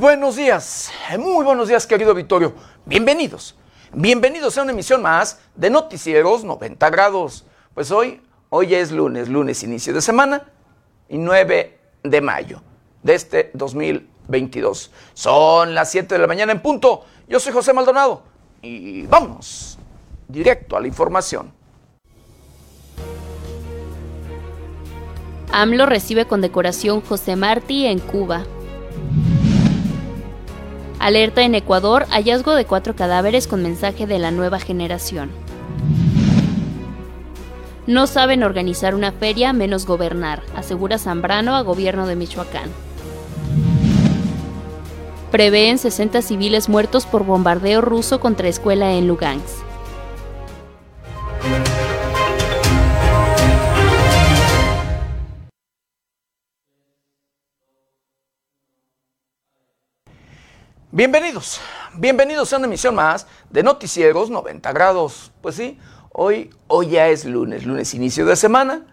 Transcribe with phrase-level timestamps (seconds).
[0.00, 2.54] buenos días, muy buenos días querido Vittorio.
[2.86, 3.54] Bienvenidos,
[3.92, 7.44] bienvenidos a una emisión más de Noticieros 90 grados.
[7.74, 10.42] Pues hoy, hoy es lunes, lunes inicio de semana
[11.06, 12.62] y 9 de mayo
[13.02, 14.90] de este 2022.
[15.12, 17.04] Son las 7 de la mañana en punto.
[17.28, 18.22] Yo soy José Maldonado
[18.62, 19.78] y vamos
[20.26, 21.52] directo a la información.
[25.52, 28.46] AMLO recibe condecoración José Martí en Cuba.
[31.00, 35.30] Alerta en Ecuador, hallazgo de cuatro cadáveres con mensaje de la nueva generación.
[37.86, 42.68] No saben organizar una feria menos gobernar, asegura Zambrano a gobierno de Michoacán.
[45.30, 49.64] Prevén 60 civiles muertos por bombardeo ruso contra escuela en Lugansk.
[60.92, 61.60] Bienvenidos,
[61.94, 65.30] bienvenidos a una emisión más de Noticieros 90 grados.
[65.40, 65.78] Pues sí,
[66.10, 68.84] hoy, hoy ya es lunes, lunes inicio de semana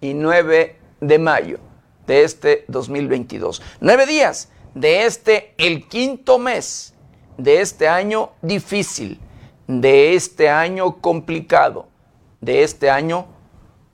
[0.00, 1.58] y 9 de mayo
[2.06, 3.60] de este 2022.
[3.80, 6.94] Nueve días de este, el quinto mes
[7.36, 9.20] de este año difícil,
[9.66, 11.86] de este año complicado,
[12.40, 13.26] de este año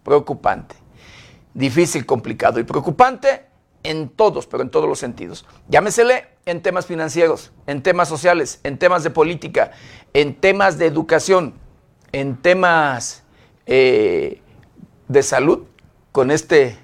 [0.05, 0.77] preocupante.
[1.55, 3.52] Difícil, complicado y preocupante
[3.83, 5.45] en todos, pero en todos los sentidos.
[5.69, 9.73] Llámesele en temas financieros, en temas sociales, en temas de política,
[10.13, 11.55] en temas de educación,
[12.13, 13.23] en temas
[13.67, 14.41] eh,
[15.09, 15.65] de salud,
[16.13, 16.77] con este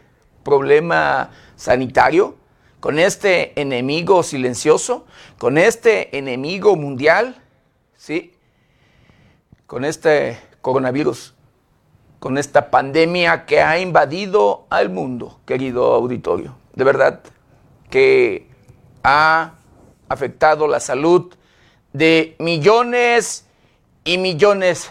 [0.43, 2.37] problema sanitario,
[2.81, 5.07] con este enemigo silencioso,
[5.39, 7.43] con este enemigo mundial,
[7.97, 8.33] ¿sí?
[9.67, 11.35] Con este coronavirus,
[12.19, 16.58] con esta pandemia que ha invadido al mundo, querido auditorio.
[16.79, 17.25] De verdad
[17.91, 18.49] que
[19.03, 19.55] ha
[20.09, 21.35] afectado la salud
[21.93, 23.47] de millones
[24.05, 24.89] y millones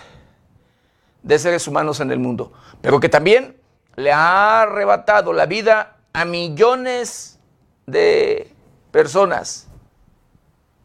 [1.24, 3.56] de seres humanos en el mundo, pero que también
[3.96, 7.40] le ha arrebatado la vida a millones
[7.86, 8.52] de
[8.92, 9.70] personas,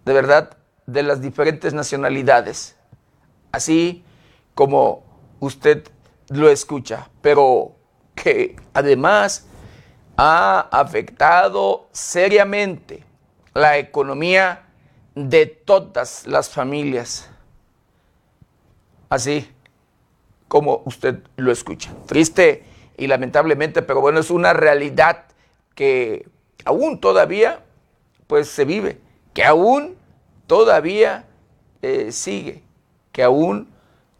[0.05, 2.77] de verdad, de las diferentes nacionalidades,
[3.51, 4.05] así
[4.55, 5.03] como
[5.41, 5.83] usted
[6.29, 7.75] lo escucha, pero
[8.15, 9.49] que además
[10.17, 13.05] ha afectado seriamente
[13.55, 14.65] la economía
[15.15, 17.31] de todas las familias.
[19.09, 19.51] Así
[20.49, 21.91] como usted lo escucha.
[22.07, 22.65] Triste
[22.97, 25.25] y lamentablemente, pero bueno, es una realidad
[25.75, 26.29] que
[26.65, 27.65] aún todavía
[28.27, 29.01] pues se vive,
[29.35, 29.97] que aún
[30.47, 31.27] todavía
[31.81, 32.63] eh, sigue,
[33.13, 33.69] que aún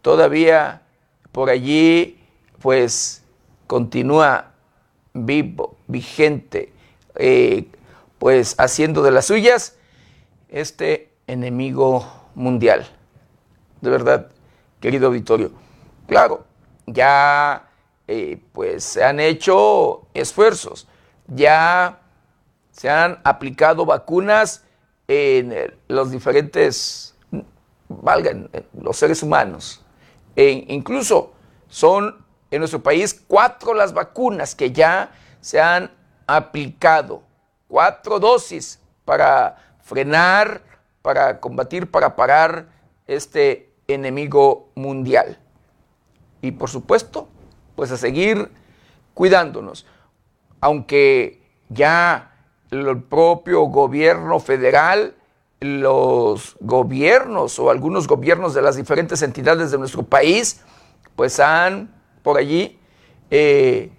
[0.01, 0.81] todavía
[1.31, 2.19] por allí
[2.59, 3.23] pues
[3.67, 4.52] continúa
[5.13, 6.73] vivo, vigente,
[7.15, 7.67] eh,
[8.19, 9.77] pues haciendo de las suyas
[10.49, 12.85] este enemigo mundial.
[13.81, 14.29] De verdad,
[14.79, 15.51] querido auditorio.
[16.07, 16.45] Claro,
[16.85, 17.69] ya
[18.07, 20.87] eh, pues se han hecho esfuerzos,
[21.27, 21.99] ya
[22.71, 24.65] se han aplicado vacunas
[25.07, 27.15] en los diferentes,
[27.87, 28.49] valgan,
[28.79, 29.83] los seres humanos.
[30.35, 31.33] E incluso
[31.67, 32.22] son
[32.53, 35.89] en nuestro país cuatro las vacunas que ya se han
[36.27, 37.23] aplicado
[37.67, 40.61] cuatro dosis para frenar,
[41.01, 42.67] para combatir, para parar
[43.07, 45.39] este enemigo mundial.
[46.41, 47.27] Y por supuesto,
[47.75, 48.51] pues a seguir
[49.15, 49.87] cuidándonos.
[50.61, 52.35] Aunque ya
[52.69, 55.15] el propio gobierno federal,
[55.59, 60.61] los gobiernos o algunos gobiernos de las diferentes entidades de nuestro país,
[61.15, 61.92] pues han
[62.23, 62.79] por allí
[63.29, 63.91] eh,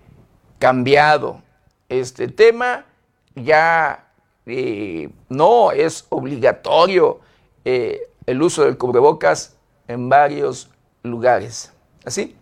[0.59, 1.43] cambiado
[1.89, 2.87] este tema
[3.35, 4.09] ya
[4.47, 7.21] eh, no es obligatorio
[7.65, 9.57] eh, el uso del cubrebocas
[9.89, 10.71] en varios
[11.03, 11.73] lugares.
[12.05, 12.37] Así.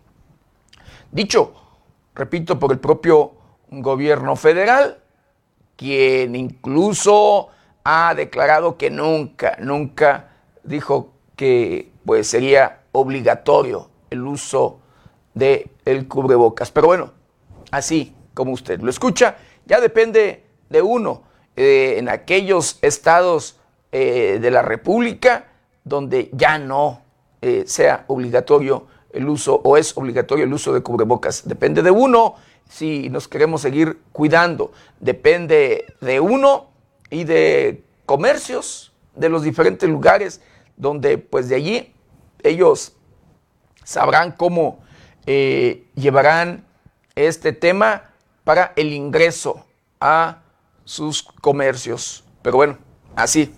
[1.11, 1.53] Dicho,
[2.15, 3.33] repito, por el propio
[3.69, 4.99] gobierno federal,
[5.75, 7.49] quien incluso
[7.83, 10.29] ha declarado que nunca, nunca
[10.63, 14.79] dijo que pues sería obligatorio el uso
[15.33, 16.71] del el cubrebocas.
[16.71, 17.11] Pero bueno,
[17.71, 21.23] así como usted lo escucha, ya depende de uno
[21.55, 23.57] eh, en aquellos estados
[23.91, 25.47] eh, de la República
[25.83, 27.01] donde ya no
[27.41, 31.47] eh, sea obligatorio el uso o es obligatorio el uso de cubrebocas.
[31.47, 32.35] Depende de uno
[32.67, 34.71] si nos queremos seguir cuidando.
[34.99, 36.69] Depende de uno
[37.09, 40.41] y de comercios de los diferentes lugares
[40.75, 41.93] donde pues de allí
[42.41, 42.93] ellos
[43.83, 44.82] sabrán cómo
[45.25, 46.65] llevarán
[47.15, 48.11] este tema
[48.43, 49.65] para el ingreso
[49.99, 50.41] a
[50.83, 52.23] sus comercios.
[52.41, 52.77] Pero bueno,
[53.15, 53.53] así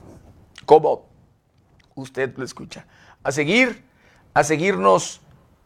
[0.66, 1.08] como
[1.96, 2.86] usted lo escucha,
[3.24, 3.84] a seguir,
[4.34, 5.22] a seguirnos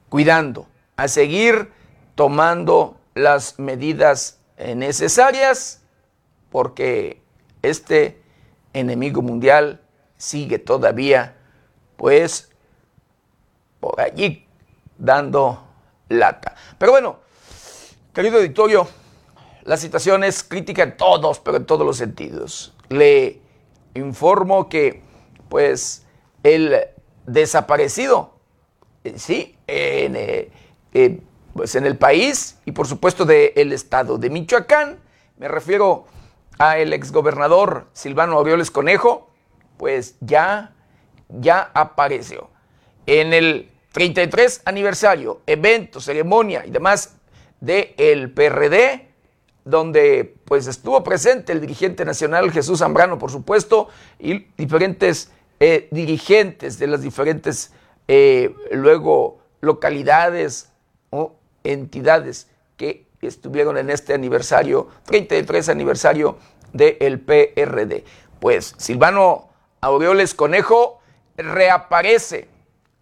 [0.10, 1.72] cuidando, a seguir
[2.16, 5.82] tomando las medidas necesarias,
[6.50, 7.22] porque
[7.62, 8.22] este
[8.74, 9.82] enemigo mundial
[10.18, 11.36] sigue todavía,
[11.98, 12.52] pues,
[13.80, 14.46] por allí
[14.98, 15.69] dando
[16.10, 16.56] lata.
[16.78, 17.20] Pero bueno,
[18.14, 18.88] querido auditorio,
[19.64, 22.74] la situación es crítica en todos, pero en todos los sentidos.
[22.90, 23.40] Le
[23.94, 25.04] informo que,
[25.48, 26.06] pues,
[26.44, 26.76] el
[27.26, 28.40] desaparecido,
[29.04, 30.52] eh, sí, en, eh,
[30.94, 31.22] eh,
[31.54, 35.00] pues en el país y por supuesto del estado de Michoacán,
[35.38, 36.06] me refiero
[36.58, 39.30] al exgobernador Silvano Aureoles Conejo,
[39.78, 40.74] pues ya,
[41.30, 42.50] ya apareció.
[43.06, 47.16] En el 33 aniversario, evento, ceremonia y demás
[47.60, 49.08] del el PRD,
[49.66, 56.80] donde pues estuvo presente el dirigente nacional Jesús Zambrano, por supuesto, y diferentes eh, dirigentes
[56.80, 57.74] de las diferentes
[58.08, 60.70] eh, luego localidades
[61.10, 62.48] o entidades
[62.78, 66.38] que estuvieron en este aniversario, 33 aniversario
[66.72, 68.06] del PRD.
[68.40, 69.50] Pues Silvano
[69.82, 71.02] Aureoles Conejo
[71.36, 72.48] reaparece,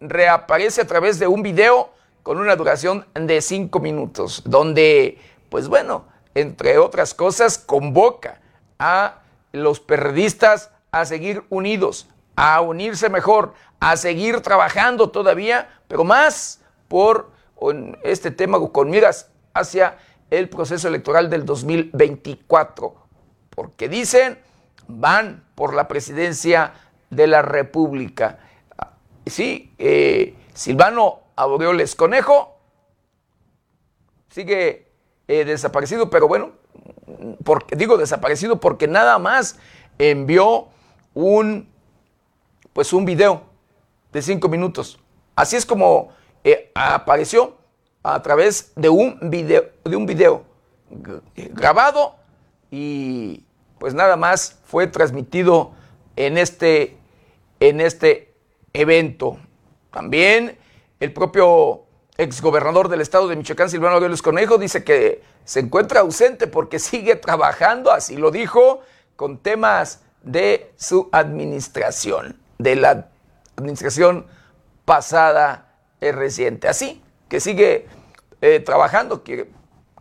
[0.00, 1.90] reaparece a través de un video
[2.22, 5.18] con una duración de cinco minutos, donde,
[5.48, 6.04] pues bueno,
[6.34, 8.40] entre otras cosas, convoca
[8.78, 9.20] a
[9.52, 17.30] los periodistas a seguir unidos, a unirse mejor, a seguir trabajando todavía, pero más por
[18.02, 19.98] este tema con miras hacia
[20.30, 22.94] el proceso electoral del 2024,
[23.50, 24.38] porque dicen
[24.86, 26.72] van por la presidencia
[27.10, 28.38] de la República.
[29.30, 32.56] Sí, eh, Silvano Aureoles Conejo
[34.30, 34.88] sigue
[35.26, 36.52] eh, desaparecido, pero bueno,
[37.44, 39.58] porque, digo desaparecido porque nada más
[39.98, 40.68] envió
[41.14, 41.68] un,
[42.72, 43.42] pues un video
[44.12, 44.98] de cinco minutos.
[45.36, 46.10] Así es como
[46.44, 47.56] eh, apareció
[48.02, 50.44] a través de un video, de un video
[51.52, 52.16] grabado
[52.70, 53.44] y
[53.78, 55.72] pues nada más fue transmitido
[56.16, 56.96] en este,
[57.60, 58.27] en este
[58.80, 59.38] evento.
[59.90, 60.58] También
[61.00, 61.84] el propio
[62.16, 67.16] exgobernador del estado de Michoacán, Silvano Aureoles Conejo, dice que se encuentra ausente porque sigue
[67.16, 68.82] trabajando, así lo dijo,
[69.16, 73.08] con temas de su administración, de la
[73.56, 74.26] administración
[74.84, 76.68] pasada y reciente.
[76.68, 77.86] Así que sigue
[78.40, 79.22] eh, trabajando.
[79.22, 79.46] Quiero,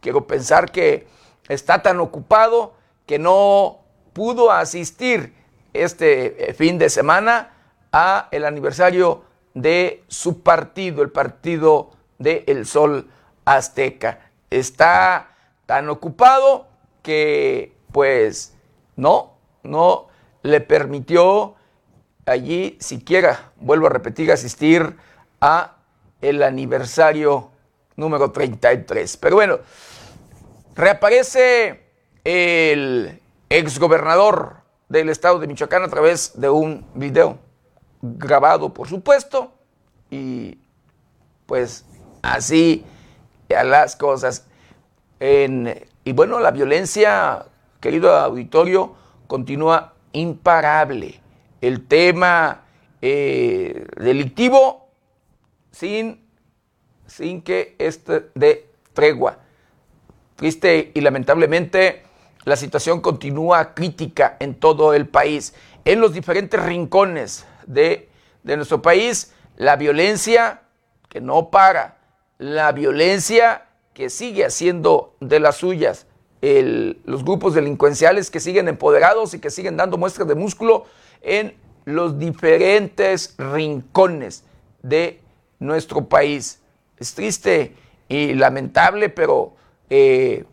[0.02, 1.08] quiero pensar que
[1.48, 2.74] está tan ocupado
[3.06, 3.80] que no
[4.14, 5.34] pudo asistir
[5.74, 7.56] este eh, fin de semana
[7.92, 9.24] a el aniversario
[9.54, 13.10] de su partido, el partido de El Sol
[13.45, 14.31] Azteca.
[14.50, 15.36] Está
[15.66, 16.68] tan ocupado
[17.01, 18.56] que pues
[18.95, 20.07] no, no
[20.44, 21.56] le permitió
[22.25, 24.95] allí siquiera, vuelvo a repetir, asistir
[25.42, 25.78] a
[26.22, 27.51] el aniversario
[27.95, 29.18] número 33.
[29.18, 29.60] Pero bueno,
[30.75, 31.83] reaparece
[32.24, 34.57] el exgobernador
[34.90, 37.40] del estado de Michoacán a través de un video
[38.18, 39.51] grabado, por supuesto,
[40.09, 40.57] y
[41.45, 41.86] pues
[42.21, 42.86] así
[43.56, 44.45] a las cosas.
[45.19, 47.45] y bueno, la violencia,
[47.80, 48.95] querido auditorio,
[49.28, 51.19] continúa imparable.
[51.61, 52.61] El tema
[53.02, 54.90] eh, delictivo
[55.71, 56.28] sin
[57.07, 59.40] sin que esté de tregua.
[60.35, 62.04] Triste y lamentablemente
[62.44, 65.54] la situación continúa crítica en todo el país.
[65.83, 68.09] En los diferentes rincones de,
[68.44, 70.62] nuestro país, la violencia
[71.09, 72.00] que no para,
[72.40, 76.07] la violencia que sigue haciendo de las suyas,
[76.42, 80.86] los grupos delincuenciales que siguen empoderados y que siguen dando muestras de músculo
[81.21, 81.56] en
[81.86, 84.44] los diferentes rincones
[84.81, 85.19] de
[85.59, 86.62] nuestro país
[86.97, 87.76] es triste
[88.09, 89.54] y lamentable, pero
[89.90, 90.45] eh,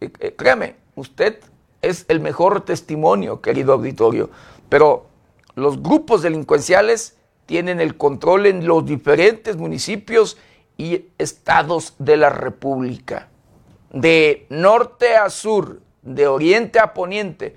[0.00, 1.40] eh, créame, usted
[1.82, 4.30] es el mejor testimonio, querido auditorio.
[4.68, 5.06] Pero
[5.54, 10.38] los grupos delincuenciales tienen el control en los diferentes municipios
[10.76, 13.28] y estados de la República.
[13.92, 17.54] De norte a sur, de oriente a poniente,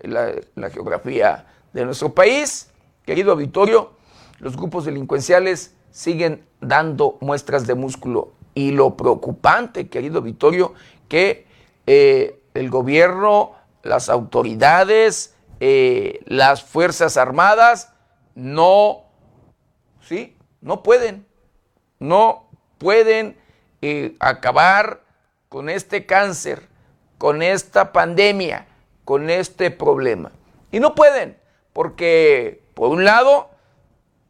[0.00, 2.70] la, geografía de nuestro país,
[3.04, 3.92] querido auditorio,
[4.38, 8.32] los grupos delincuenciales siguen dando muestras de músculo.
[8.54, 10.74] Y lo preocupante, querido Vittorio,
[11.08, 11.46] que
[11.86, 15.31] eh, el gobierno, las autoridades,
[15.64, 17.92] eh, las Fuerzas Armadas
[18.34, 19.04] no,
[20.00, 20.36] ¿sí?
[20.60, 21.24] No pueden,
[22.00, 23.38] no pueden
[23.80, 25.04] eh, acabar
[25.48, 26.66] con este cáncer,
[27.16, 28.66] con esta pandemia,
[29.04, 30.32] con este problema.
[30.72, 31.38] Y no pueden,
[31.72, 33.50] porque por un lado,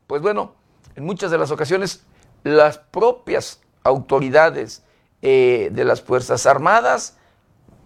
[0.09, 0.53] pues bueno,
[0.97, 2.05] en muchas de las ocasiones
[2.43, 4.83] las propias autoridades
[5.23, 7.17] eh, de las Fuerzas Armadas,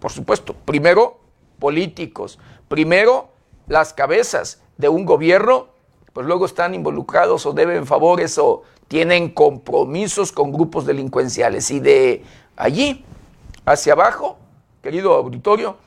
[0.01, 1.21] por supuesto, primero
[1.59, 3.36] políticos, primero
[3.67, 5.67] las cabezas de un gobierno,
[6.13, 11.69] pues luego están involucrados o deben favores o tienen compromisos con grupos delincuenciales.
[11.71, 12.23] Y de
[12.55, 13.05] allí
[13.65, 14.37] hacia abajo,
[14.81, 15.77] querido auditorio,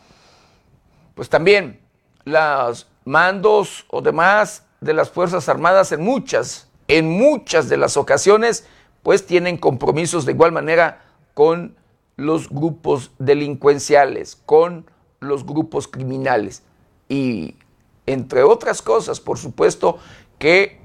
[1.14, 1.80] pues también
[2.24, 8.66] los mandos o demás de las Fuerzas Armadas en muchas, en muchas de las ocasiones,
[9.02, 11.02] pues tienen compromisos de igual manera
[11.34, 11.76] con
[12.16, 16.62] los grupos delincuenciales, con los grupos criminales.
[17.08, 17.56] Y
[18.06, 19.98] entre otras cosas, por supuesto,
[20.38, 20.80] que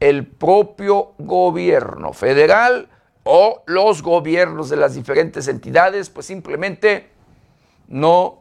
[0.00, 2.88] el propio gobierno federal
[3.24, 7.10] o los gobiernos de las diferentes entidades, pues simplemente
[7.88, 8.40] no,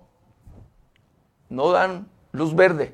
[1.49, 2.93] no dan luz verde,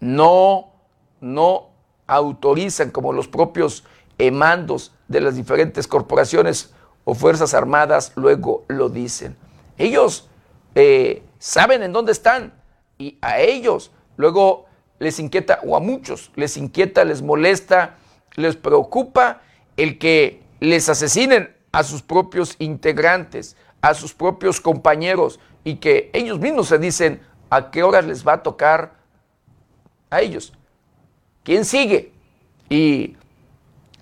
[0.00, 0.72] no,
[1.20, 1.70] no
[2.06, 3.84] autorizan como los propios
[4.32, 6.72] mandos de las diferentes corporaciones
[7.04, 9.36] o fuerzas armadas luego lo dicen.
[9.78, 10.28] Ellos
[10.74, 12.54] eh, saben en dónde están
[12.98, 14.66] y a ellos luego
[14.98, 17.96] les inquieta, o a muchos les inquieta, les molesta,
[18.36, 19.42] les preocupa
[19.76, 26.38] el que les asesinen a sus propios integrantes, a sus propios compañeros y que ellos
[26.38, 27.20] mismos se dicen
[27.50, 28.94] a qué horas les va a tocar
[30.10, 30.52] a ellos.
[31.42, 32.12] ¿Quién sigue?
[32.68, 33.16] Y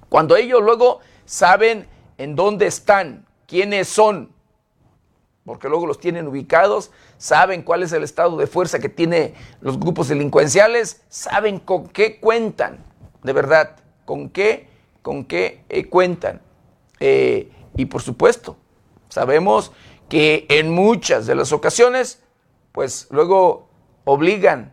[0.08, 1.86] cuando ellos luego saben
[2.18, 4.33] en dónde están, quiénes son,
[5.44, 9.78] porque luego los tienen ubicados, saben cuál es el estado de fuerza que tienen los
[9.78, 12.84] grupos delincuenciales, saben con qué cuentan,
[13.22, 14.68] de verdad, con qué,
[15.02, 16.40] con qué eh, cuentan.
[16.98, 18.56] Eh, y por supuesto,
[19.08, 19.72] sabemos
[20.08, 22.22] que en muchas de las ocasiones,
[22.72, 23.68] pues luego
[24.04, 24.72] obligan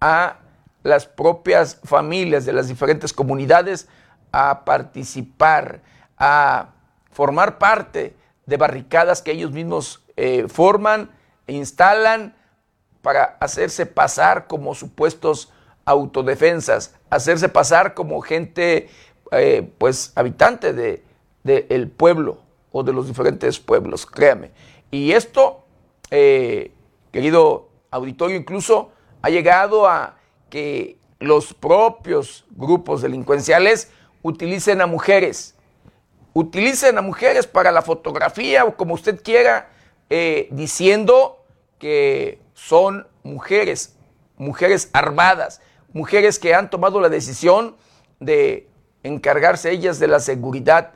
[0.00, 0.38] a
[0.82, 3.88] las propias familias de las diferentes comunidades
[4.32, 5.82] a participar,
[6.16, 6.70] a
[7.12, 8.16] formar parte
[8.50, 11.08] de barricadas que ellos mismos eh, forman
[11.46, 12.34] e instalan
[13.00, 15.52] para hacerse pasar como supuestos
[15.84, 18.90] autodefensas, hacerse pasar como gente,
[19.30, 21.02] eh, pues, habitante del
[21.44, 22.38] de, el pueblo
[22.72, 24.50] o de los diferentes pueblos, créame.
[24.90, 25.64] Y esto,
[26.10, 26.72] eh,
[27.12, 28.90] querido auditorio, incluso
[29.22, 30.16] ha llegado a
[30.50, 33.92] que los propios grupos delincuenciales
[34.22, 35.54] utilicen a mujeres
[36.32, 39.68] utilicen a mujeres para la fotografía o como usted quiera,
[40.08, 41.44] eh, diciendo
[41.78, 43.96] que son mujeres,
[44.36, 45.60] mujeres armadas,
[45.92, 47.76] mujeres que han tomado la decisión
[48.20, 48.68] de
[49.02, 50.92] encargarse ellas de la seguridad,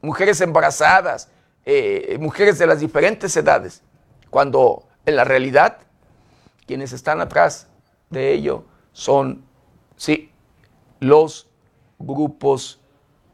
[0.00, 1.28] mujeres embarazadas,
[1.64, 3.82] eh, mujeres de las diferentes edades,
[4.30, 5.78] cuando en la realidad
[6.66, 7.68] quienes están atrás
[8.10, 9.44] de ello son,
[9.96, 10.30] sí,
[11.00, 11.48] los
[11.98, 12.77] grupos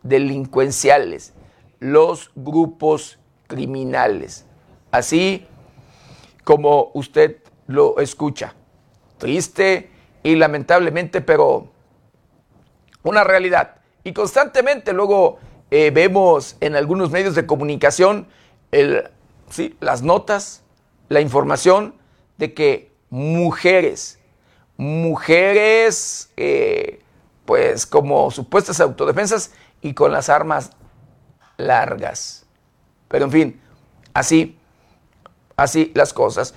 [0.05, 1.35] delincuenciales,
[1.81, 3.19] los grupos
[3.49, 4.47] criminales.
[4.93, 5.47] Así
[6.45, 8.55] como usted lo escucha.
[9.19, 9.91] Triste
[10.23, 11.69] y lamentablemente, pero
[13.03, 13.77] una realidad.
[14.05, 15.39] Y constantemente luego
[15.71, 18.29] eh, vemos en algunos medios de comunicación
[18.71, 19.11] el,
[19.51, 20.63] sí, las notas,
[21.09, 21.95] la información
[22.37, 24.19] de que mujeres,
[24.77, 27.01] mujeres, eh,
[27.45, 29.53] pues como supuestas autodefensas,
[29.85, 30.71] y con las armas
[31.59, 32.47] largas.
[33.07, 33.61] Pero en fin,
[34.15, 34.59] así,
[35.57, 36.55] así las cosas.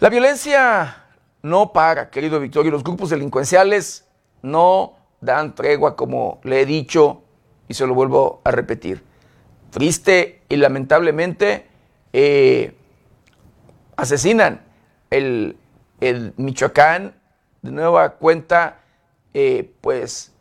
[0.00, 1.02] La violencia
[1.40, 2.70] no para, querido Victorio.
[2.70, 4.06] Los grupos delincuenciales
[4.42, 7.22] no dan tregua, como le he dicho
[7.68, 9.02] y se lo vuelvo a repetir.
[9.70, 11.66] Triste y lamentablemente
[12.12, 12.76] eh,
[13.96, 14.60] asesinan
[15.08, 15.56] el,
[16.36, 17.14] Michoacán
[17.62, 18.80] de nueva cuenta,
[19.32, 20.34] eh, pues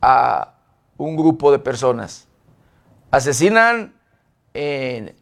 [0.00, 0.54] a
[1.04, 2.28] un grupo de personas.
[3.10, 3.94] Asesinan
[4.52, 5.16] en,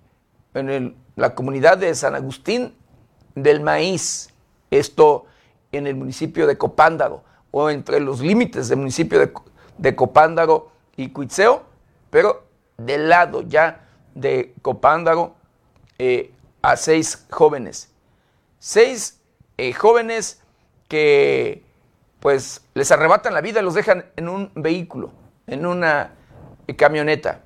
[1.15, 2.75] la comunidad de San Agustín
[3.37, 4.31] del Maíz,
[4.73, 5.27] esto
[5.71, 9.33] en el municipio de Copándaro, o entre los límites del municipio de,
[9.79, 11.63] de Copándaro y Cuitzeo,
[12.11, 12.45] pero
[12.77, 15.37] del lado ya de Copándaro
[15.99, 17.89] eh, a seis jóvenes.
[18.59, 19.21] Seis
[19.57, 20.43] eh, jóvenes
[20.89, 21.63] que
[22.19, 25.13] pues les arrebatan la vida y los dejan en un vehículo
[25.49, 26.13] en una
[26.77, 27.41] camioneta.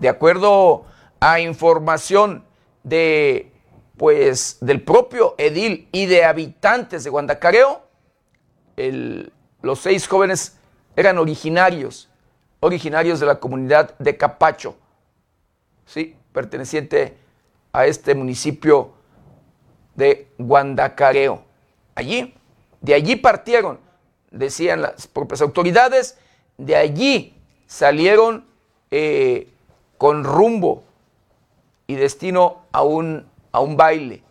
[0.00, 0.84] De acuerdo
[1.20, 2.44] a información
[2.82, 3.52] de
[3.96, 7.82] pues del propio edil y de habitantes de Guandacareo,
[9.60, 10.56] los seis jóvenes
[10.96, 12.08] eran originarios,
[12.60, 14.76] originarios de la comunidad de Capacho,
[15.84, 17.16] sí, perteneciente
[17.72, 18.94] a este municipio
[19.94, 21.44] de Guandacareo.
[21.94, 22.34] Allí,
[22.80, 23.78] de allí partieron
[24.32, 26.18] decían las propias autoridades,
[26.58, 27.34] de allí
[27.66, 28.46] salieron
[28.90, 29.48] eh,
[29.98, 30.84] con rumbo
[31.86, 34.22] y destino a un, a un baile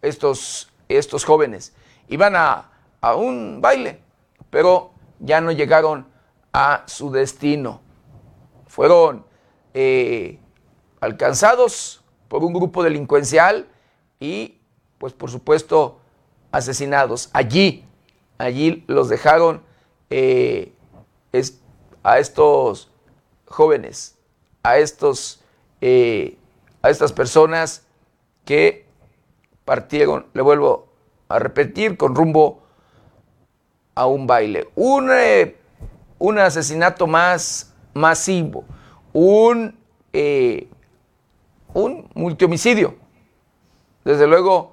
[0.00, 1.74] estos, estos jóvenes.
[2.08, 4.00] Iban a, a un baile,
[4.50, 4.90] pero
[5.20, 6.06] ya no llegaron
[6.52, 7.80] a su destino.
[8.66, 9.24] Fueron
[9.74, 10.38] eh,
[11.00, 13.68] alcanzados por un grupo delincuencial
[14.20, 14.58] y,
[14.98, 15.98] pues por supuesto,
[16.50, 17.30] asesinados.
[17.32, 17.84] Allí,
[18.38, 19.62] allí los dejaron
[20.10, 20.72] eh,
[22.02, 22.90] a estos
[23.46, 24.16] jóvenes,
[24.62, 25.42] a, estos,
[25.80, 26.36] eh,
[26.82, 27.86] a estas personas
[28.44, 28.86] que
[29.64, 30.88] partieron, le vuelvo
[31.28, 32.62] a repetir, con rumbo
[33.94, 34.68] a un baile.
[34.74, 35.56] Un, eh,
[36.18, 38.64] un asesinato más masivo,
[39.12, 39.78] un,
[40.12, 40.68] eh,
[41.74, 42.96] un multihomicidio.
[44.04, 44.72] Desde luego,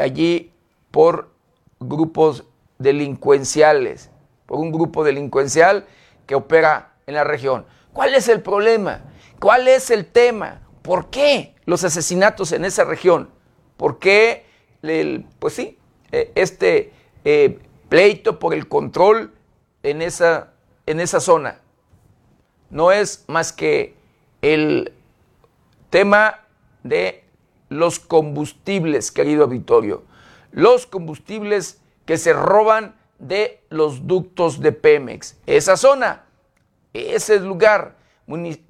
[0.00, 0.52] allí
[0.90, 1.30] por
[1.80, 2.44] grupos
[2.78, 4.11] delincuenciales,
[4.52, 5.86] por un grupo delincuencial
[6.26, 7.64] que opera en la región.
[7.94, 9.00] ¿Cuál es el problema?
[9.40, 10.60] ¿Cuál es el tema?
[10.82, 13.30] ¿Por qué los asesinatos en esa región?
[13.78, 14.44] ¿Por qué,
[15.38, 15.78] pues sí,
[16.10, 16.92] eh, este
[17.24, 19.32] eh, pleito por el control
[19.82, 20.52] en esa,
[20.84, 21.62] en esa zona?
[22.68, 23.94] No es más que
[24.42, 24.92] el
[25.88, 26.40] tema
[26.82, 27.24] de
[27.70, 30.02] los combustibles, querido auditorio.
[30.50, 35.36] Los combustibles que se roban de los ductos de Pemex.
[35.46, 36.24] Esa zona,
[36.92, 37.94] ese lugar,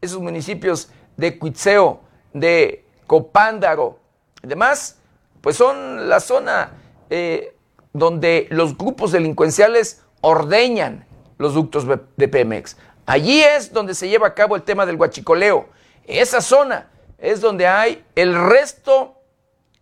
[0.01, 2.03] esos municipios de Cuitzeo,
[2.35, 3.99] de Copándaro,
[4.45, 4.99] además,
[5.41, 6.75] pues son la zona
[7.09, 7.57] eh,
[7.95, 11.07] donde los grupos delincuenciales ordeñan
[11.39, 12.77] los ductos de Pemex.
[13.07, 15.69] Allí es donde se lleva a cabo el tema del guachicoleo.
[16.05, 19.17] Esa zona es donde hay el resto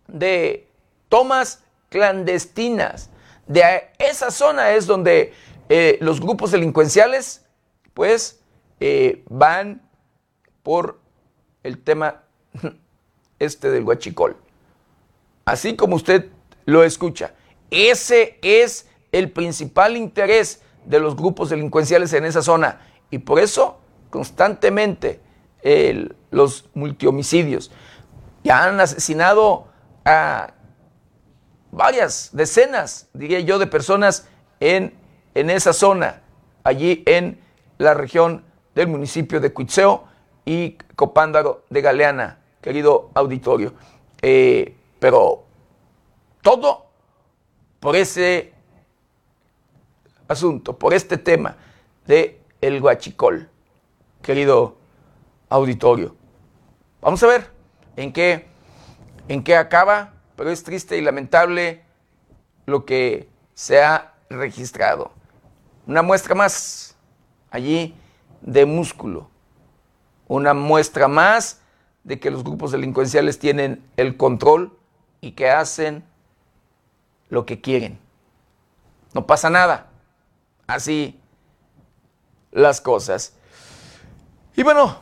[0.07, 0.67] de
[1.09, 3.10] tomas clandestinas.
[3.47, 5.33] De esa zona es donde
[5.69, 7.45] eh, los grupos delincuenciales
[7.93, 8.41] pues
[8.79, 9.81] eh, van
[10.63, 10.99] por
[11.63, 12.23] el tema
[13.39, 14.37] este del guachicol
[15.45, 16.27] así como usted
[16.65, 17.33] lo escucha.
[17.69, 22.81] Ese es el principal interés de los grupos delincuenciales en esa zona.
[23.09, 25.19] Y por eso constantemente
[26.31, 27.71] los multihomicidios.
[28.43, 29.67] Ya han asesinado
[30.05, 30.53] a
[31.71, 34.27] varias decenas, diría yo, de personas
[34.59, 34.93] en,
[35.33, 36.21] en esa zona,
[36.63, 37.39] allí en
[37.77, 38.43] la región
[38.75, 40.05] del municipio de Cuitzeo
[40.45, 43.73] y Copándaro de Galeana, querido auditorio.
[44.21, 45.43] Eh, pero
[46.41, 46.85] todo
[47.79, 48.53] por ese
[50.27, 51.57] asunto, por este tema
[52.05, 53.49] de el guachicol,
[54.21, 54.77] querido
[55.49, 56.15] auditorio.
[57.01, 57.49] Vamos a ver
[57.95, 58.45] en qué,
[59.27, 61.83] en qué acaba, pero es triste y lamentable
[62.65, 65.11] lo que se ha registrado.
[65.87, 66.95] Una muestra más
[67.49, 67.95] allí
[68.41, 69.29] de músculo,
[70.27, 71.61] una muestra más
[72.03, 74.77] de que los grupos delincuenciales tienen el control
[75.19, 76.03] y que hacen
[77.29, 77.99] lo que quieren.
[79.13, 79.87] No pasa nada.
[80.67, 81.19] Así
[82.51, 83.33] las cosas.
[84.55, 84.99] Y bueno,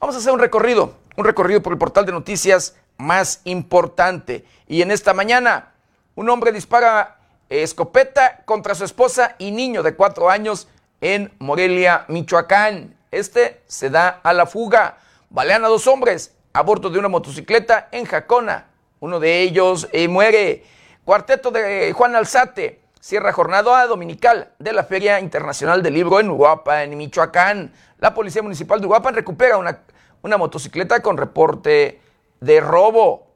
[0.00, 4.44] vamos a hacer un recorrido, un recorrido por el portal de noticias más importante.
[4.66, 5.72] Y en esta mañana,
[6.14, 10.68] un hombre dispara escopeta contra su esposa y niño de cuatro años
[11.00, 12.96] en Morelia, Michoacán.
[13.10, 14.98] Este se da a la fuga.
[15.30, 18.66] Balean a dos hombres a bordo de una motocicleta en Jacona.
[19.00, 20.64] Uno de ellos eh, muere.
[21.04, 26.90] Cuarteto de Juan Alzate cierra jornada dominical de la Feria Internacional del Libro en Uruapan,
[26.90, 27.72] en Michoacán.
[27.98, 29.82] La Policía Municipal de Uruapan recupera una,
[30.22, 32.00] una motocicleta con reporte
[32.40, 33.26] de robo.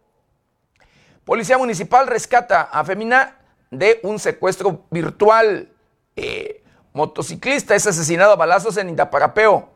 [1.25, 3.37] Policía Municipal rescata a Femina
[3.71, 5.69] de un secuestro virtual.
[6.17, 9.71] Eh, motociclista es asesinado a balazos en Indaparapeo.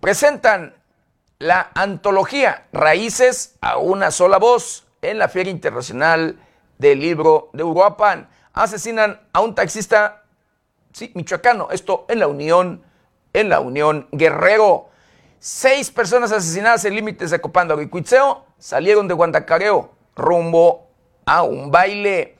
[0.00, 0.74] Presentan
[1.38, 6.38] la antología Raíces a una sola voz en la Feria Internacional
[6.78, 8.28] del Libro de Uruapan.
[8.52, 10.24] Asesinan a un taxista
[10.92, 12.82] sí, michoacano, esto en la Unión,
[13.32, 14.88] en la Unión Guerrero.
[15.48, 17.88] Seis personas asesinadas en límites de Copando y
[18.58, 20.88] salieron de Guandacareo rumbo
[21.24, 22.34] a un baile.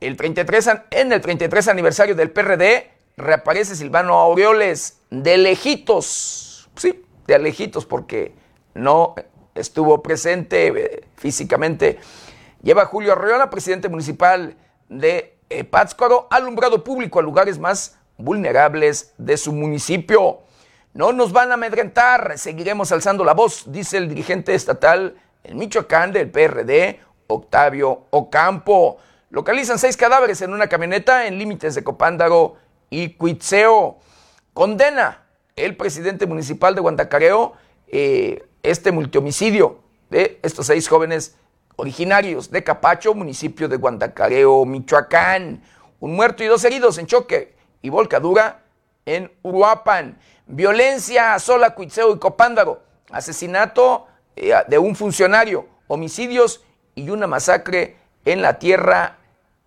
[0.00, 6.70] El 33, en el 33 aniversario del PRD reaparece Silvano Aureoles de lejitos.
[6.76, 8.36] Sí, de alejitos porque
[8.72, 9.16] no
[9.56, 11.98] estuvo presente eh, físicamente.
[12.62, 14.56] Lleva Julio Arreola, presidente municipal
[14.88, 20.44] de eh, Pátzcuaro, alumbrado público a lugares más vulnerables de su municipio.
[20.98, 26.10] No nos van a amedrentar, seguiremos alzando la voz, dice el dirigente estatal en Michoacán
[26.10, 28.98] del PRD, Octavio Ocampo.
[29.30, 32.56] Localizan seis cadáveres en una camioneta en límites de Copándaro
[32.90, 33.98] y Cuitzeo.
[34.52, 35.22] Condena
[35.54, 37.52] el presidente municipal de Guantacareo
[37.86, 39.78] eh, este multihomicidio
[40.10, 41.36] de estos seis jóvenes
[41.76, 45.62] originarios de Capacho, municipio de Guantacareo, Michoacán.
[46.00, 48.64] Un muerto y dos heridos en choque y volcadura
[49.06, 50.18] en Uruapan.
[50.48, 52.82] Violencia, Sola, Cuitzeo y Copándaro.
[53.10, 59.18] Asesinato eh, de un funcionario, homicidios y una masacre en la tierra,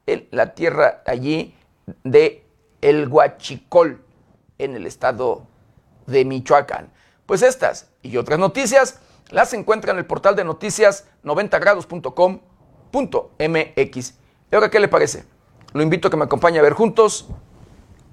[0.06, 1.56] en la tierra allí
[2.04, 2.46] de
[2.82, 4.04] El Huachicol,
[4.58, 5.48] en el estado
[6.08, 6.91] de Michoacán.
[7.26, 14.13] Pues estas y otras noticias las encuentran en el portal de noticias 90grados.com.mx.
[14.52, 15.26] ¿Y ahora qué le parece?
[15.74, 17.28] Lo invito a que me acompañe a ver juntos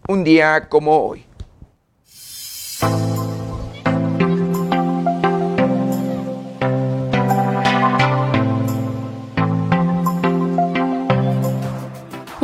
[0.07, 1.28] un día como hoy.
[2.81, 2.93] Un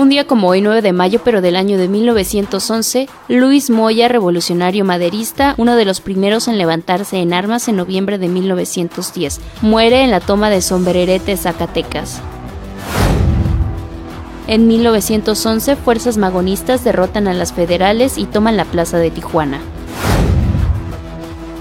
[0.08, 5.54] día como hoy, 9 de mayo, pero del año de 1911, Luis Moya, revolucionario maderista,
[5.56, 10.18] uno de los primeros en levantarse en armas en noviembre de 1910, muere en la
[10.18, 12.20] toma de Sombrerete, Zacatecas.
[14.48, 19.60] En 1911, fuerzas magonistas derrotan a las federales y toman la plaza de Tijuana.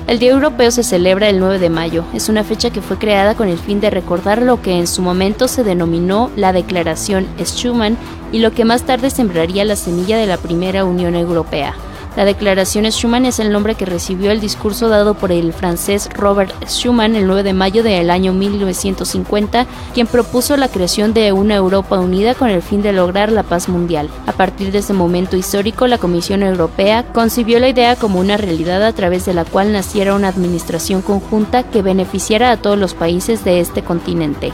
[0.06, 2.04] El Día Europeo se celebra el 9 de mayo.
[2.14, 5.02] Es una fecha que fue creada con el fin de recordar lo que en su
[5.02, 7.98] momento se denominó la Declaración Schuman
[8.34, 11.74] y lo que más tarde sembraría la semilla de la primera Unión Europea.
[12.16, 16.54] La Declaración Schuman es el nombre que recibió el discurso dado por el francés Robert
[16.68, 22.00] Schuman el 9 de mayo del año 1950, quien propuso la creación de una Europa
[22.00, 24.10] unida con el fin de lograr la paz mundial.
[24.28, 28.84] A partir de ese momento histórico, la Comisión Europea concibió la idea como una realidad
[28.84, 33.44] a través de la cual naciera una administración conjunta que beneficiara a todos los países
[33.44, 34.54] de este continente.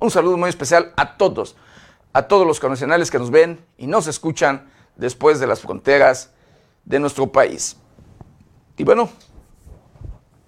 [0.00, 1.56] un saludo muy especial a todos
[2.12, 6.32] a todos los connacionales que nos ven y nos escuchan después de las fronteras
[6.84, 7.76] de nuestro país.
[8.76, 9.10] Y bueno,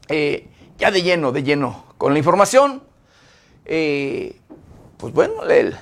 [0.09, 2.83] eh, ya de lleno, de lleno con la información,
[3.65, 4.41] eh,
[4.97, 5.77] pues bueno, el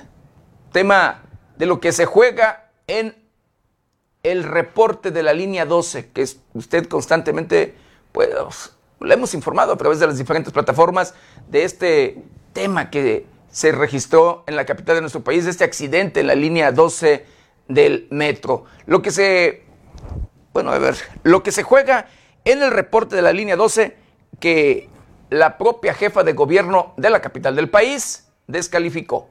[0.71, 1.23] tema
[1.57, 3.15] de lo que se juega en
[4.23, 7.75] el reporte de la línea 12, que usted constantemente,
[8.11, 8.29] pues,
[8.99, 11.15] le hemos informado a través de las diferentes plataformas
[11.49, 16.27] de este tema que se registró en la capital de nuestro país este accidente en
[16.27, 17.25] la línea 12
[17.67, 18.65] del metro.
[18.85, 19.63] Lo que se,
[20.53, 22.07] bueno, a ver, lo que se juega
[22.45, 23.95] en el reporte de la línea 12
[24.39, 24.89] que
[25.29, 29.29] la propia jefa de gobierno de la capital del país descalificó.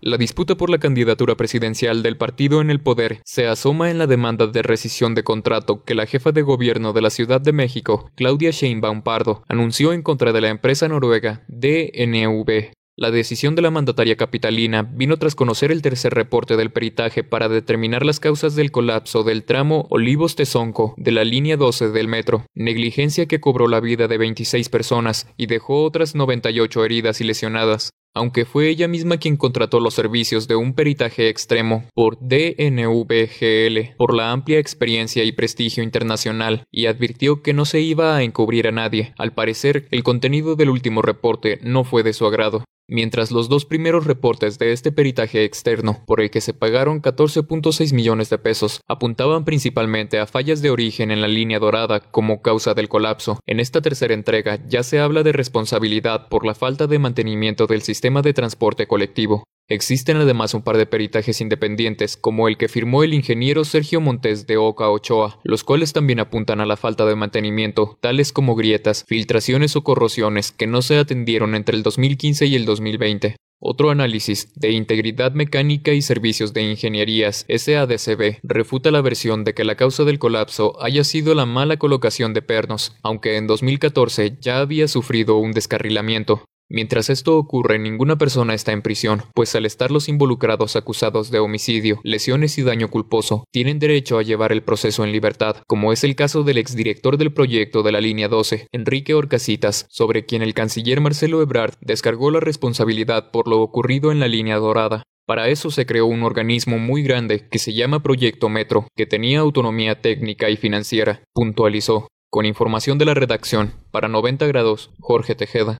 [0.00, 4.08] La disputa por la candidatura presidencial del partido en el poder se asoma en la
[4.08, 8.10] demanda de rescisión de contrato que la jefa de gobierno de la Ciudad de México,
[8.16, 13.72] Claudia Sheinbaum Pardo, anunció en contra de la empresa noruega DNV la decisión de la
[13.72, 18.70] mandataria capitalina vino tras conocer el tercer reporte del peritaje para determinar las causas del
[18.70, 24.06] colapso del tramo Olivos-Tezonco de la línea 12 del metro, negligencia que cobró la vida
[24.06, 29.36] de 26 personas y dejó otras 98 heridas y lesionadas aunque fue ella misma quien
[29.36, 35.82] contrató los servicios de un peritaje extremo por DNVGL por la amplia experiencia y prestigio
[35.82, 39.14] internacional y advirtió que no se iba a encubrir a nadie.
[39.18, 43.64] Al parecer, el contenido del último reporte no fue de su agrado mientras los dos
[43.64, 48.80] primeros reportes de este peritaje externo, por el que se pagaron 14.6 millones de pesos,
[48.86, 53.40] apuntaban principalmente a fallas de origen en la línea dorada como causa del colapso.
[53.46, 57.82] En esta tercera entrega ya se habla de responsabilidad por la falta de mantenimiento del
[57.82, 59.44] sistema de transporte colectivo.
[59.68, 64.46] Existen además un par de peritajes independientes, como el que firmó el ingeniero Sergio Montes
[64.48, 69.04] de Oca Ochoa, los cuales también apuntan a la falta de mantenimiento, tales como grietas,
[69.06, 73.36] filtraciones o corrosiones que no se atendieron entre el 2015 y el 2020.
[73.64, 79.62] Otro análisis de integridad mecánica y servicios de ingenierías SADCB refuta la versión de que
[79.62, 84.58] la causa del colapso haya sido la mala colocación de pernos, aunque en 2014 ya
[84.58, 86.42] había sufrido un descarrilamiento.
[86.68, 91.38] Mientras esto ocurre, ninguna persona está en prisión, pues al estar los involucrados acusados de
[91.38, 96.02] homicidio, lesiones y daño culposo, tienen derecho a llevar el proceso en libertad, como es
[96.02, 100.54] el caso del exdirector del proyecto de la línea 12, Enrique Orcasitas, sobre quien el
[100.54, 105.02] canciller Marcelo Ebrard descargó la responsabilidad por lo ocurrido en la línea dorada.
[105.26, 109.40] Para eso se creó un organismo muy grande que se llama Proyecto Metro, que tenía
[109.40, 112.08] autonomía técnica y financiera, puntualizó.
[112.30, 115.76] Con información de la redacción, para 90 grados, Jorge Tejeda.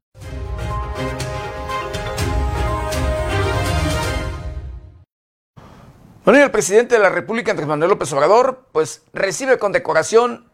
[6.25, 10.45] Bueno, y el presidente de la República, Andrés Manuel López Obrador, pues recibe con decoración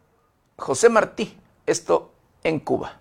[0.56, 2.10] José Martí, esto
[2.42, 3.00] en Cuba.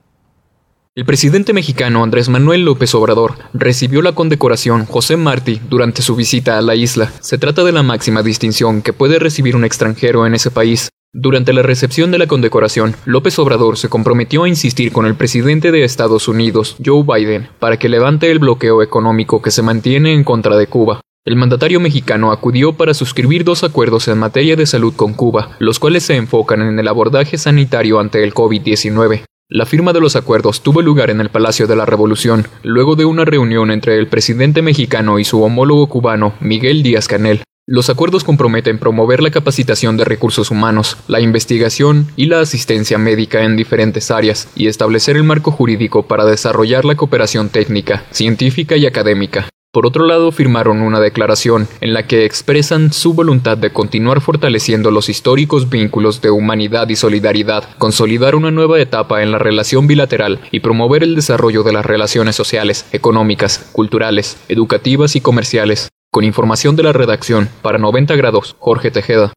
[0.94, 6.58] El presidente mexicano Andrés Manuel López Obrador recibió la condecoración José Martí durante su visita
[6.58, 7.10] a la isla.
[7.22, 10.90] Se trata de la máxima distinción que puede recibir un extranjero en ese país.
[11.14, 15.72] Durante la recepción de la condecoración, López Obrador se comprometió a insistir con el presidente
[15.72, 20.26] de Estados Unidos, Joe Biden, para que levante el bloqueo económico que se mantiene en
[20.26, 21.00] contra de Cuba.
[21.28, 25.78] El mandatario mexicano acudió para suscribir dos acuerdos en materia de salud con Cuba, los
[25.78, 29.26] cuales se enfocan en el abordaje sanitario ante el COVID-19.
[29.50, 33.04] La firma de los acuerdos tuvo lugar en el Palacio de la Revolución, luego de
[33.04, 37.44] una reunión entre el presidente mexicano y su homólogo cubano, Miguel Díaz Canel.
[37.66, 43.44] Los acuerdos comprometen promover la capacitación de recursos humanos, la investigación y la asistencia médica
[43.44, 48.86] en diferentes áreas y establecer el marco jurídico para desarrollar la cooperación técnica, científica y
[48.86, 49.50] académica.
[49.78, 54.90] Por otro lado, firmaron una declaración en la que expresan su voluntad de continuar fortaleciendo
[54.90, 60.40] los históricos vínculos de humanidad y solidaridad, consolidar una nueva etapa en la relación bilateral
[60.50, 65.90] y promover el desarrollo de las relaciones sociales, económicas, culturales, educativas y comerciales.
[66.12, 69.32] Con información de la redacción, para 90 grados, Jorge Tejeda.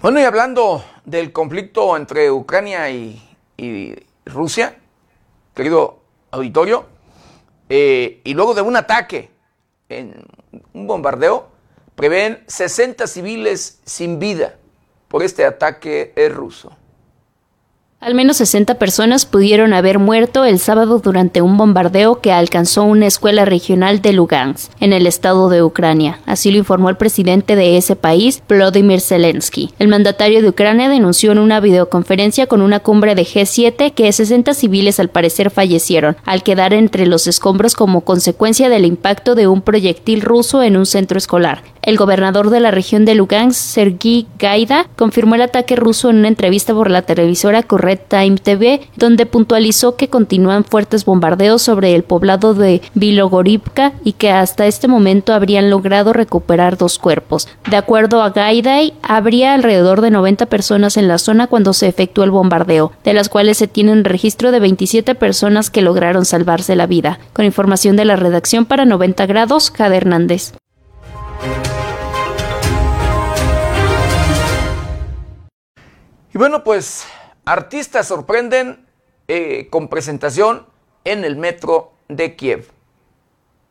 [0.00, 3.20] Bueno, y hablando del conflicto entre Ucrania y,
[4.32, 4.78] Rusia,
[5.54, 6.86] querido auditorio,
[7.68, 9.30] eh, y luego de un ataque,
[9.88, 10.24] en
[10.72, 11.48] un bombardeo,
[11.94, 14.56] prevén 60 civiles sin vida
[15.08, 16.76] por este ataque ruso.
[18.02, 23.06] Al menos 60 personas pudieron haber muerto el sábado durante un bombardeo que alcanzó una
[23.06, 26.18] escuela regional de Lugansk, en el estado de Ucrania.
[26.24, 29.74] Así lo informó el presidente de ese país, Vladimir Zelensky.
[29.78, 34.54] El mandatario de Ucrania denunció en una videoconferencia con una cumbre de G7 que 60
[34.54, 39.60] civiles al parecer fallecieron, al quedar entre los escombros como consecuencia del impacto de un
[39.60, 41.64] proyectil ruso en un centro escolar.
[41.82, 46.28] El gobernador de la región de Lugansk, Sergei Gaida, confirmó el ataque ruso en una
[46.28, 52.04] entrevista por la televisora Corret Time TV, donde puntualizó que continúan fuertes bombardeos sobre el
[52.04, 57.48] poblado de Vilogorivka y que hasta este momento habrían logrado recuperar dos cuerpos.
[57.68, 62.22] De acuerdo a Gaida, habría alrededor de 90 personas en la zona cuando se efectuó
[62.22, 66.86] el bombardeo, de las cuales se tienen registro de 27 personas que lograron salvarse la
[66.86, 67.18] vida.
[67.32, 70.52] Con información de la redacción para 90 grados, Jade Hernández.
[76.32, 77.04] Y bueno, pues
[77.50, 78.86] artistas sorprenden
[79.26, 80.66] eh, con presentación
[81.04, 82.68] en el metro de Kiev.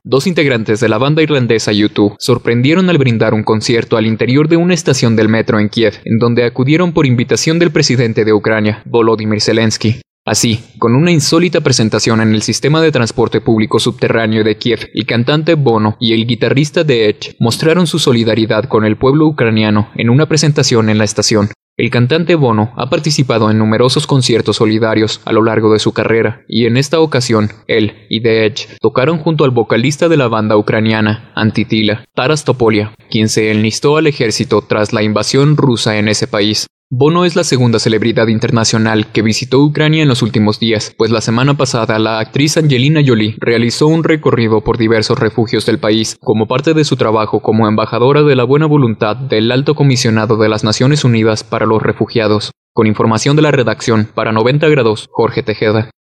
[0.03, 4.57] Dos integrantes de la banda irlandesa U2 sorprendieron al brindar un concierto al interior de
[4.57, 8.81] una estación del metro en Kiev, en donde acudieron por invitación del presidente de Ucrania,
[8.85, 10.01] Volodymyr Zelensky.
[10.25, 15.05] Así, con una insólita presentación en el sistema de transporte público subterráneo de Kiev, el
[15.05, 20.09] cantante Bono y el guitarrista de Edge mostraron su solidaridad con el pueblo ucraniano en
[20.09, 21.49] una presentación en la estación.
[21.79, 26.43] El cantante Bono ha participado en numerosos conciertos solidarios a lo largo de su carrera,
[26.45, 30.57] y en esta ocasión, él y The Edge tocaron junto al vocalista de la banda
[30.57, 36.27] ucraniana, Antitila, Taras Topolia, quien se enlistó al ejército tras la invasión rusa en ese
[36.27, 36.67] país.
[36.91, 41.21] Bono es la segunda celebridad internacional que visitó Ucrania en los últimos días, pues la
[41.21, 46.47] semana pasada la actriz Angelina Jolie realizó un recorrido por diversos refugios del país como
[46.47, 50.63] parte de su trabajo como embajadora de la buena voluntad del Alto Comisionado de las
[50.63, 52.53] Naciones Unidas para los Refugiados.
[52.73, 55.91] Con información de la redacción para 90 grados, Jorge Tejeda.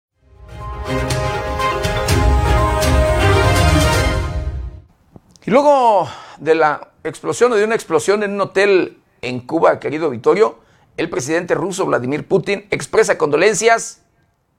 [5.44, 6.08] Y luego
[6.40, 10.66] de la explosión o de una explosión en un hotel en Cuba, querido Vittorio,
[10.98, 14.04] el presidente ruso Vladimir Putin expresa condolencias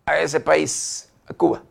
[0.05, 1.63] a ese país, a Cuba.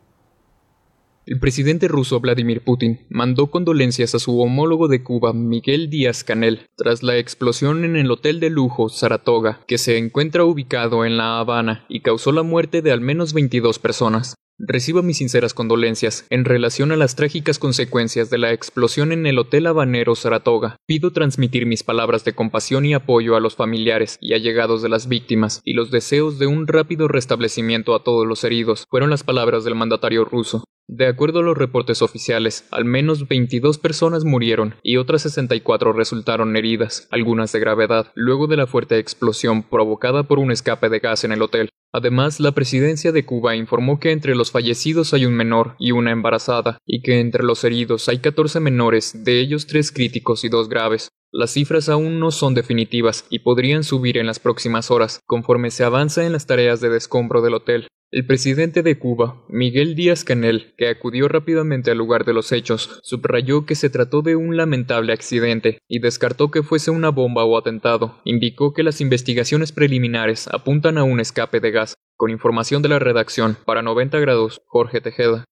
[1.25, 6.67] El presidente ruso Vladimir Putin mandó condolencias a su homólogo de Cuba, Miguel Díaz Canel,
[6.75, 11.39] tras la explosión en el hotel de lujo Saratoga, que se encuentra ubicado en La
[11.39, 14.35] Habana y causó la muerte de al menos 22 personas.
[14.61, 19.39] Reciba mis sinceras condolencias en relación a las trágicas consecuencias de la explosión en el
[19.39, 20.75] Hotel Habanero Saratoga.
[20.85, 25.07] Pido transmitir mis palabras de compasión y apoyo a los familiares y allegados de las
[25.07, 29.63] víctimas y los deseos de un rápido restablecimiento a todos los heridos, fueron las palabras
[29.63, 30.65] del mandatario ruso.
[30.91, 36.57] De acuerdo a los reportes oficiales, al menos 22 personas murieron y otras 64 resultaron
[36.57, 41.23] heridas, algunas de gravedad, luego de la fuerte explosión provocada por un escape de gas
[41.23, 41.69] en el hotel.
[41.93, 46.11] Además, la presidencia de Cuba informó que entre los fallecidos hay un menor y una
[46.11, 50.69] embarazada, y que entre los heridos hay 14 menores, de ellos tres críticos y dos
[50.69, 51.09] graves.
[51.31, 55.83] Las cifras aún no son definitivas y podrían subir en las próximas horas, conforme se
[55.83, 57.87] avanza en las tareas de descombro del hotel.
[58.11, 62.99] El presidente de Cuba, Miguel Díaz Canel, que acudió rápidamente al lugar de los hechos,
[63.03, 67.55] subrayó que se trató de un lamentable accidente y descartó que fuese una bomba o
[67.55, 68.19] atentado.
[68.23, 71.93] Indicó que las investigaciones preliminares apuntan a un escape de gas.
[72.17, 75.45] Con información de la redacción, para 90 grados, Jorge Tejeda.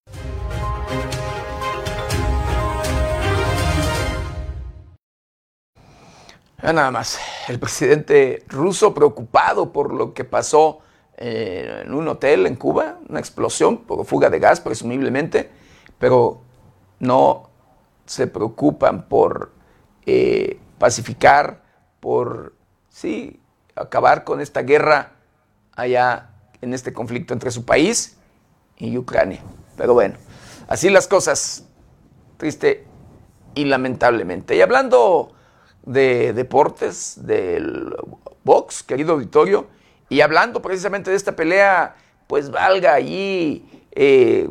[6.63, 10.81] Nada más, el presidente ruso preocupado por lo que pasó
[11.17, 15.49] eh, en un hotel en Cuba, una explosión por fuga de gas presumiblemente,
[15.97, 16.41] pero
[16.99, 17.49] no
[18.05, 19.51] se preocupan por
[20.05, 21.63] eh, pacificar,
[21.99, 22.53] por,
[22.89, 23.41] sí,
[23.75, 25.13] acabar con esta guerra
[25.75, 26.29] allá
[26.61, 28.17] en este conflicto entre su país
[28.77, 29.41] y Ucrania.
[29.75, 30.15] Pero bueno,
[30.67, 31.65] así las cosas,
[32.37, 32.85] triste
[33.55, 34.55] y lamentablemente.
[34.55, 35.33] Y hablando
[35.83, 37.95] de deportes, del
[38.43, 39.67] box, querido auditorio,
[40.09, 41.95] y hablando precisamente de esta pelea,
[42.27, 44.49] pues valga allí eh,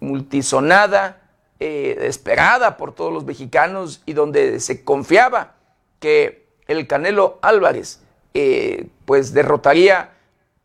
[0.00, 1.22] multisonada,
[1.58, 5.54] eh, esperada por todos los mexicanos y donde se confiaba
[6.00, 8.00] que el Canelo Álvarez
[8.34, 10.12] eh, pues derrotaría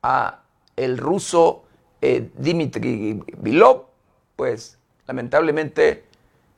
[0.02, 0.42] a
[0.76, 1.62] el ruso
[2.02, 3.86] Dimitri Vilov,
[4.36, 6.04] pues lamentablemente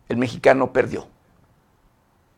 [0.10, 1.08] el mexicano perdió.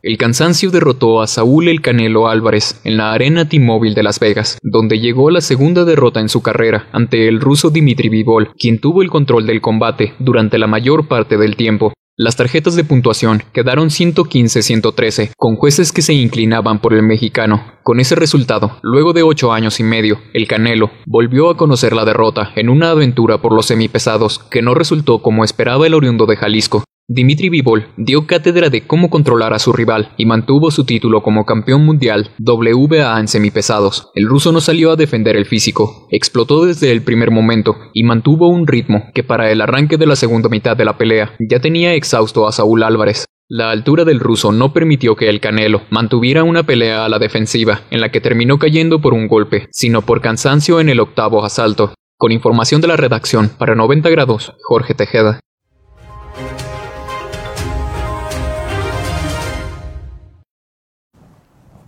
[0.01, 4.57] El cansancio derrotó a Saúl El Canelo Álvarez en la Arena T-Mobile de Las Vegas,
[4.63, 9.01] donde llegó la segunda derrota en su carrera ante el ruso Dimitri Vivol, quien tuvo
[9.01, 11.91] el control del combate durante la mayor parte del tiempo.
[12.15, 17.62] Las tarjetas de puntuación quedaron 115-113, con jueces que se inclinaban por el mexicano.
[17.83, 22.05] Con ese resultado, luego de ocho años y medio, el Canelo volvió a conocer la
[22.05, 26.38] derrota en una aventura por los semipesados que no resultó como esperaba el oriundo de
[26.38, 26.85] Jalisco.
[27.12, 31.43] Dimitri Vivol dio cátedra de cómo controlar a su rival y mantuvo su título como
[31.43, 34.12] campeón mundial WBA en semipesados.
[34.13, 38.48] El ruso no salió a defender el físico, explotó desde el primer momento y mantuvo
[38.48, 41.95] un ritmo que para el arranque de la segunda mitad de la pelea ya tenía
[41.95, 43.26] exhausto a Saúl Álvarez.
[43.48, 47.82] La altura del ruso no permitió que el Canelo mantuviera una pelea a la defensiva,
[47.89, 51.95] en la que terminó cayendo por un golpe, sino por cansancio en el octavo asalto.
[52.19, 55.39] Con información de la redacción, para 90 grados, Jorge Tejeda.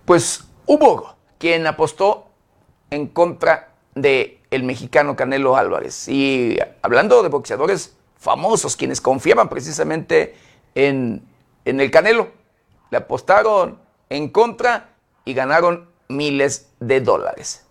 [0.04, 2.28] Pues hubo quien apostó
[2.90, 6.08] en contra de el mexicano Canelo Álvarez.
[6.08, 10.36] Y hablando de boxeadores famosos, quienes confiaban precisamente
[10.74, 11.22] en,
[11.64, 12.30] en el Canelo,
[12.90, 13.78] le apostaron
[14.10, 14.90] en contra
[15.24, 17.66] y ganaron miles de dólares.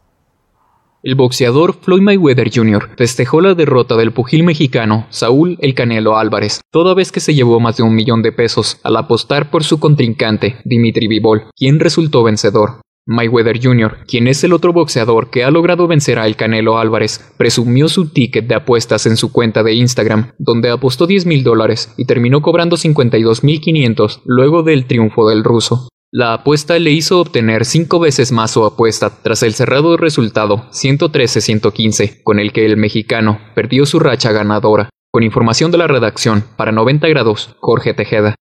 [1.04, 2.92] El boxeador Floyd Mayweather Jr.
[2.96, 7.60] festejó la derrota del pugil mexicano Saúl El Canelo Álvarez, toda vez que se llevó
[7.60, 12.22] más de un millón de pesos al apostar por su contrincante, Dimitri Vivol, quien resultó
[12.24, 12.82] vencedor.
[13.08, 17.34] Mayweather Jr., quien es el otro boxeador que ha logrado vencer a El Canelo Álvarez,
[17.36, 21.96] presumió su ticket de apuestas en su cuenta de Instagram, donde apostó 10 mil dólares
[21.98, 25.88] y terminó cobrando 52 mil 500 luego del triunfo del ruso.
[26.14, 32.22] La apuesta le hizo obtener cinco veces más su apuesta tras el cerrado resultado 113-115,
[32.22, 34.90] con el que el mexicano perdió su racha ganadora.
[35.10, 38.36] Con información de la redacción, para 90 grados, Jorge Tejeda.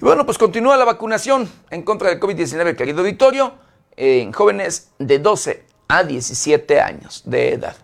[0.00, 3.52] Y bueno, pues continúa la vacunación en contra del COVID-19, querido auditorio,
[3.98, 7.76] en jóvenes de 12 a 17 años de edad.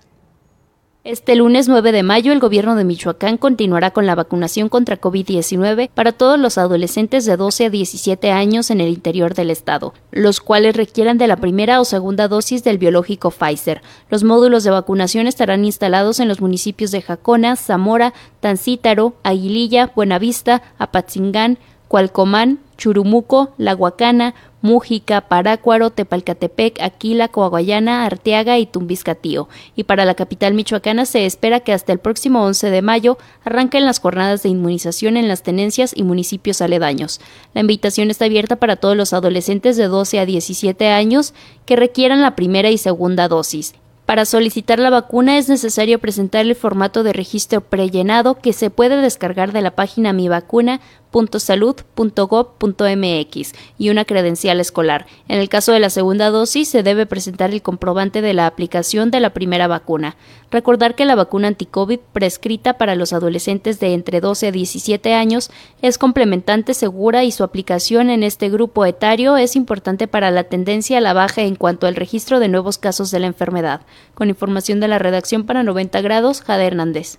[1.07, 5.89] Este lunes 9 de mayo, el gobierno de Michoacán continuará con la vacunación contra COVID-19
[5.95, 10.41] para todos los adolescentes de 12 a 17 años en el interior del estado, los
[10.41, 13.83] cuales requieran de la primera o segunda dosis del biológico Pfizer.
[14.11, 20.63] Los módulos de vacunación estarán instalados en los municipios de Jacona, Zamora, Tancítaro, Aguililla, Buenavista,
[20.77, 24.35] Apatzingán, Cualcomán, Churumuco, La Huacana,
[24.67, 29.49] Mújica, Parácuaro, Tepalcatepec, Aquila, Coahuayana, Arteaga y Tumbiscatío.
[29.77, 33.85] Y para la capital michoacana se espera que hasta el próximo 11 de mayo arranquen
[33.85, 37.21] las jornadas de inmunización en las tenencias y municipios aledaños.
[37.55, 41.33] La invitación está abierta para todos los adolescentes de 12 a 17 años
[41.65, 43.75] que requieran la primera y segunda dosis.
[44.07, 49.03] Para solicitar la vacuna es necesario presentar el formato de registro prellenado que se puede
[49.03, 50.81] descargar de la página Mi Vacuna
[51.17, 55.07] .salud.gov.mx y una credencial escolar.
[55.29, 59.11] En el caso de la segunda dosis, se debe presentar el comprobante de la aplicación
[59.11, 60.17] de la primera vacuna.
[60.51, 65.51] Recordar que la vacuna anticovid prescrita para los adolescentes de entre 12 a 17 años
[65.83, 70.99] es complementante, segura y su aplicación en este grupo etario es importante para la tendencia
[70.99, 73.83] a la baja en cuanto al registro de nuevos casos de la enfermedad.
[74.15, 77.19] Con información de la redacción para 90 grados, Jade Hernández.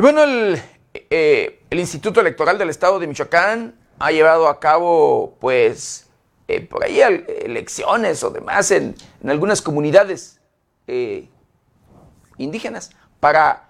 [0.00, 0.22] Y bueno,
[0.94, 6.08] eh, el, Instituto Electoral del Estado de Michoacán ha llevado a cabo, pues,
[6.48, 8.94] eh, por ahí elecciones o demás en,
[9.26, 10.40] algunas comunidades
[10.86, 11.28] eh,
[12.38, 13.68] indígenas para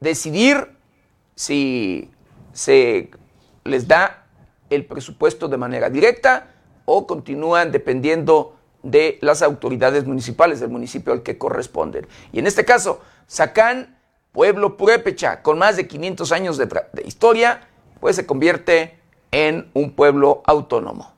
[0.00, 0.76] decidir
[1.36, 2.10] si
[2.52, 3.12] se
[3.62, 4.26] les da
[4.68, 6.48] el presupuesto de manera directa
[6.86, 12.08] o continúan dependiendo de las autoridades municipales del municipio al que corresponden.
[12.32, 13.95] Y en este caso, sacan
[14.36, 17.66] pueblo purépecha con más de 500 años de, de historia,
[18.00, 18.98] pues se convierte
[19.30, 21.10] en un pueblo autónomo.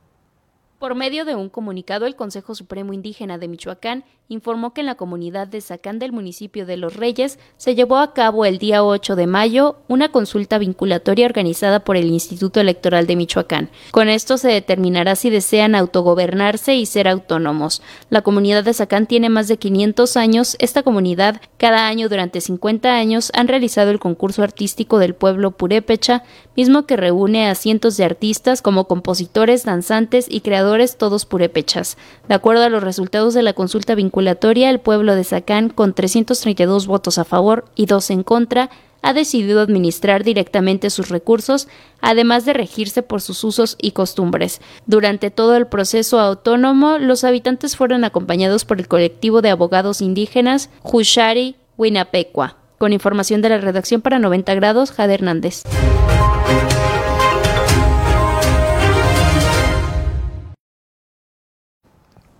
[0.79, 4.93] Por medio de un comunicado, el Consejo Supremo Indígena de Michoacán informó que en la
[4.93, 9.15] comunidad de Sacán del municipio de Los Reyes se llevó a cabo el día 8
[9.15, 13.69] de mayo una consulta vinculatoria organizada por el Instituto Electoral de Michoacán.
[13.89, 17.81] Con esto se determinará si desean autogobernarse y ser autónomos.
[18.11, 20.55] La comunidad de Sacán tiene más de 500 años.
[20.59, 26.21] Esta comunidad, cada año durante 50 años, han realizado el concurso artístico del pueblo purépecha,
[26.55, 31.97] mismo que reúne a cientos de artistas como compositores, danzantes y creadores todos purépechas.
[32.27, 36.87] De acuerdo a los resultados de la consulta vinculatoria, el pueblo de Sacán, con 332
[36.87, 38.69] votos a favor y dos en contra,
[39.01, 41.67] ha decidido administrar directamente sus recursos,
[42.01, 44.61] además de regirse por sus usos y costumbres.
[44.85, 50.69] Durante todo el proceso autónomo, los habitantes fueron acompañados por el colectivo de abogados indígenas
[50.83, 52.57] Hushari Winapecua.
[52.77, 55.63] Con información de la redacción para 90 grados, Jade Hernández.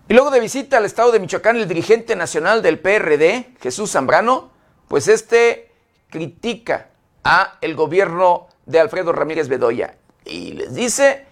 [0.10, 4.50] Y luego de visita al estado de Michoacán, el dirigente nacional del PRD, Jesús Zambrano,
[4.88, 5.72] pues este
[6.10, 6.90] critica
[7.24, 9.98] a el gobierno de Alfredo Ramírez Bedoya.
[10.26, 11.28] Y les dice,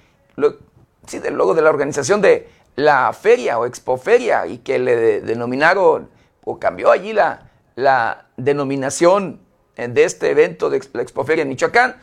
[1.08, 6.12] sí, luego de la organización de la feria o expoferia y que le denominaron
[6.44, 9.40] o cambió allí la, la denominación
[9.76, 11.96] de este evento de la expoferia en Michoacán,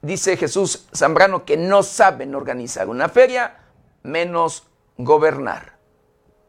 [0.00, 3.58] dice Jesús Zambrano que no saben organizar una feria,
[4.02, 4.64] menos
[4.98, 5.78] gobernar.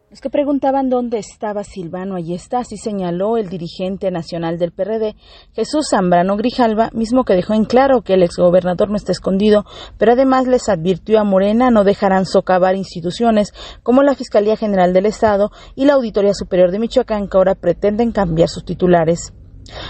[0.09, 5.15] Los que preguntaban dónde estaba Silvano, allí está, así señaló el dirigente nacional del PRD,
[5.53, 9.65] Jesús Zambrano Grijalva, mismo que dejó en claro que el exgobernador no está escondido,
[9.99, 15.05] pero además les advirtió a Morena no dejarán socavar instituciones como la Fiscalía General del
[15.05, 19.31] Estado y la Auditoría Superior de Michoacán que ahora pretenden cambiar sus titulares.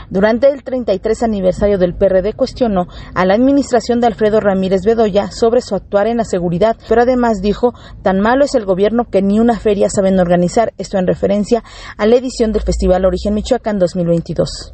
[0.09, 5.61] Durante el 33 aniversario del PRD cuestionó a la administración de Alfredo Ramírez Bedoya sobre
[5.61, 9.39] su actuar en la seguridad, pero además dijo, tan malo es el gobierno que ni
[9.39, 11.63] una feria saben organizar, esto en referencia
[11.97, 14.73] a la edición del Festival Origen Michoacán 2022.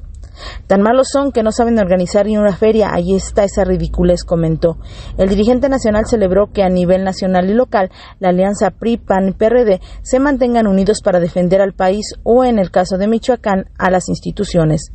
[0.68, 2.93] Tan malos son que no saben organizar ni una feria.
[2.93, 4.78] Ahí está esa ridiculez, comentó.
[5.18, 7.89] El dirigente nacional celebró que a nivel nacional y local
[8.20, 12.60] la alianza PRI, PAN y PRD se mantengan unidos para defender al país o, en
[12.60, 14.91] el caso de Michoacán, a las instituciones.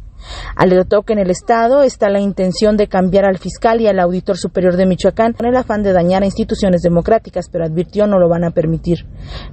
[0.57, 4.37] Alertó que en el Estado está la intención de cambiar al fiscal y al auditor
[4.37, 8.29] superior de Michoacán con el afán de dañar a instituciones democráticas, pero advirtió no lo
[8.29, 9.07] van a permitir.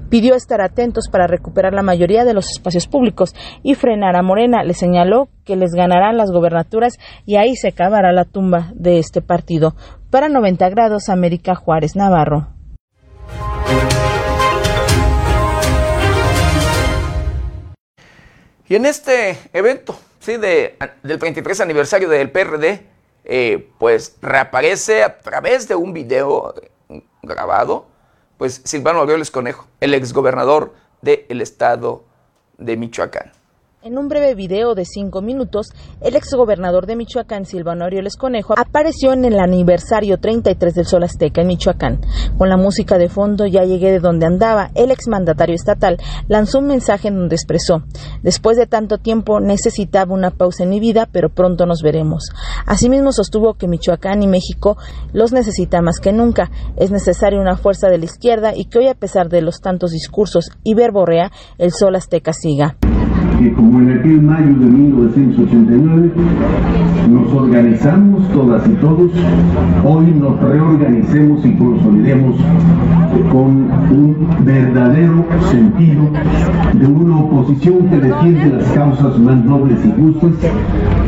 [0.10, 4.64] Pidió estar atentos para recuperar la mayoría de los espacios públicos y frenar a Morena.
[4.64, 9.22] Le señaló que les ganarán las gobernaturas y ahí se acabará la tumba de este
[9.22, 9.76] partido.
[10.10, 12.48] Para 90 grados, América Juárez Navarro.
[18.70, 19.98] Y en este evento
[20.36, 22.86] de, del 33 aniversario del PRD,
[23.24, 26.54] eh, pues reaparece a través de un video
[27.24, 27.88] grabado,
[28.38, 32.04] pues Silvano Aureoles Conejo, el exgobernador del estado
[32.58, 33.37] de Michoacán.
[33.84, 35.68] En un breve video de cinco minutos,
[36.02, 41.42] el exgobernador de Michoacán, Silvano Aureoles Conejo, apareció en el aniversario 33 del Sol Azteca
[41.42, 42.02] en Michoacán.
[42.40, 44.72] Con la música de fondo, ya llegué de donde andaba.
[44.74, 45.98] El exmandatario estatal
[46.28, 47.84] lanzó un mensaje en donde expresó:
[48.24, 52.32] Después de tanto tiempo necesitaba una pausa en mi vida, pero pronto nos veremos.
[52.66, 54.76] Asimismo, sostuvo que Michoacán y México
[55.14, 56.50] los necesita más que nunca.
[56.78, 59.92] Es necesaria una fuerza de la izquierda y que hoy, a pesar de los tantos
[59.92, 62.76] discursos y verborrea, el Sol Azteca siga
[63.40, 66.12] que como en aquel mayo de 1989
[67.10, 69.12] nos organizamos todas y todos,
[69.86, 72.36] hoy nos reorganicemos y consolidemos
[73.32, 76.10] con un verdadero sentido
[76.74, 80.52] de una oposición que defiende las causas más nobles y justas,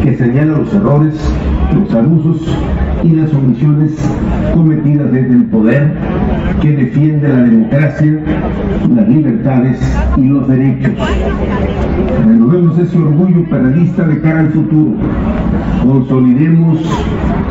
[0.03, 1.15] que señala los errores,
[1.75, 2.55] los abusos
[3.03, 3.91] y las omisiones
[4.53, 5.93] cometidas desde el poder,
[6.61, 8.19] que defiende la democracia,
[8.95, 9.79] las libertades
[10.17, 10.91] y los derechos.
[12.25, 14.91] Renovemos ese orgullo periodista de cara al futuro.
[15.83, 16.79] Consolidemos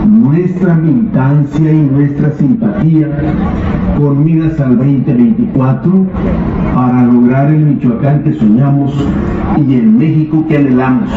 [0.06, 3.08] nuestra militancia y nuestra simpatía
[3.98, 6.06] con miras al 2024
[6.74, 8.92] para lograr el Michoacán que soñamos
[9.56, 11.10] y el México que anhelamos.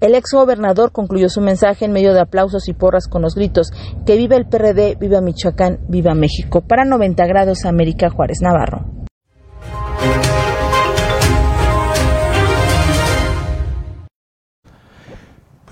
[0.00, 3.70] El ex gobernador concluyó su mensaje en medio de aplausos y porras con los gritos
[4.04, 6.60] que viva el PRD, viva Michoacán, viva México.
[6.60, 9.01] Para 90 grados, América Juárez Navarro.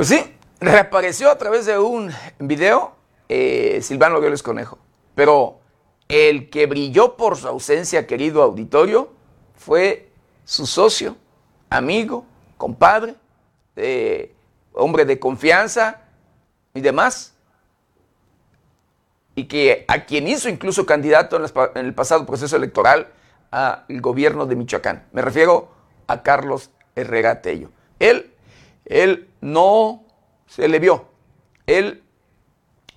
[0.00, 2.92] Pues sí, reapareció a través de un video
[3.28, 4.78] eh, Silvano Violes Conejo.
[5.14, 5.60] Pero
[6.08, 9.12] el que brilló por su ausencia, querido auditorio,
[9.56, 10.08] fue
[10.46, 11.18] su socio,
[11.68, 12.24] amigo,
[12.56, 13.16] compadre,
[14.72, 16.00] hombre de confianza
[16.72, 17.34] y demás,
[19.34, 21.44] y que a quien hizo incluso candidato en,
[21.84, 23.08] el pasado proceso electoral
[23.50, 25.04] al gobierno de Michoacán.
[25.12, 25.68] Me refiero
[26.06, 27.68] a Carlos Herrera Tello.
[27.98, 28.32] Él,
[28.90, 30.04] él no
[30.46, 31.06] se le vio.
[31.66, 32.02] Él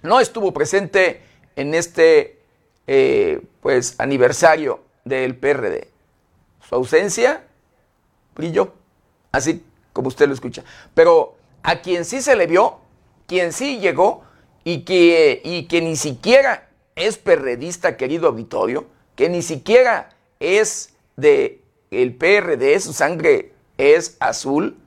[0.02, 1.22] no estuvo presente
[1.56, 2.40] en este
[2.88, 5.88] eh, pues, aniversario del PRD.
[6.68, 7.44] Su ausencia
[8.36, 8.74] brilló.
[9.32, 9.64] Así
[9.94, 10.64] como usted lo escucha.
[10.96, 12.80] Pero a quien sí se le vio,
[13.28, 14.24] quien sí llegó
[14.64, 21.62] y que, y que ni siquiera es perredista, querido auditorio, que ni siquiera es de
[21.92, 24.78] el PRD, su sangre es azul,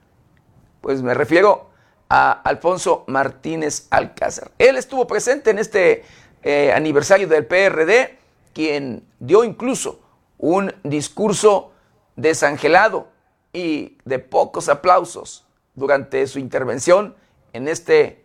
[0.87, 1.69] pues me refiero
[2.07, 4.51] a Alfonso Martínez Alcázar.
[4.57, 6.05] Él estuvo presente en este
[6.43, 8.17] eh, aniversario del PRD,
[8.53, 9.99] quien dio incluso
[10.37, 11.73] un discurso
[12.15, 13.09] desangelado
[13.51, 17.17] y de pocos aplausos durante su intervención
[17.51, 18.23] en este,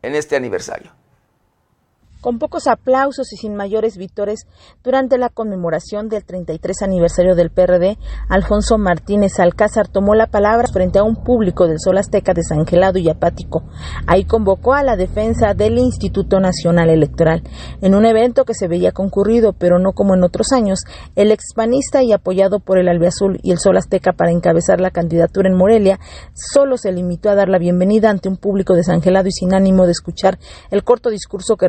[0.00, 0.92] en este aniversario.
[2.28, 4.40] Con pocos aplausos y sin mayores vítores,
[4.84, 7.96] durante la conmemoración del 33 aniversario del PRD,
[8.28, 13.08] Alfonso Martínez Alcázar tomó la palabra frente a un público del Sol Azteca desangelado y
[13.08, 13.62] apático.
[14.06, 17.44] Ahí convocó a la defensa del Instituto Nacional Electoral.
[17.80, 20.80] En un evento que se veía concurrido, pero no como en otros años,
[21.16, 25.48] el expanista y apoyado por el Albiazul y el Sol Azteca para encabezar la candidatura
[25.48, 25.98] en Morelia,
[26.34, 29.92] solo se limitó a dar la bienvenida ante un público desangelado y sin ánimo de
[29.92, 30.38] escuchar
[30.70, 31.68] el corto discurso que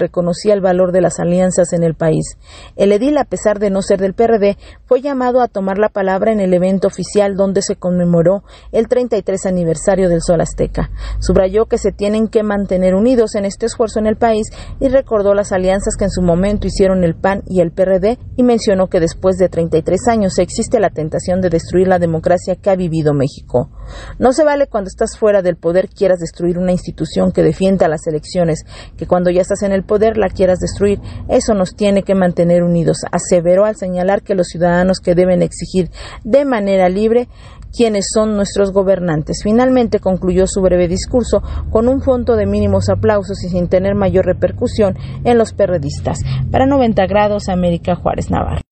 [0.49, 2.37] reconoció el valor de las alianzas en el país.
[2.75, 6.31] El edil, a pesar de no ser del PRD, fue llamado a tomar la palabra
[6.31, 10.89] en el evento oficial donde se conmemoró el 33 aniversario del Sol Azteca.
[11.19, 14.47] Subrayó que se tienen que mantener unidos en este esfuerzo en el país
[14.79, 18.43] y recordó las alianzas que en su momento hicieron el PAN y el PRD y
[18.43, 22.75] mencionó que después de 33 años existe la tentación de destruir la democracia que ha
[22.75, 23.69] vivido México.
[24.17, 28.07] No se vale cuando estás fuera del poder quieras destruir una institución que defienda las
[28.07, 28.65] elecciones,
[28.97, 30.99] que cuando ya estás en el poder la quieras destruir.
[31.27, 35.89] Eso nos tiene que mantener unidos, aseveró al señalar que los ciudadanos que deben exigir
[36.23, 37.27] de manera libre
[37.75, 39.41] quienes son nuestros gobernantes.
[39.43, 44.25] Finalmente concluyó su breve discurso con un fondo de mínimos aplausos y sin tener mayor
[44.25, 46.19] repercusión en los perredistas.
[46.51, 48.68] Para 90 grados, América Juárez Navarro.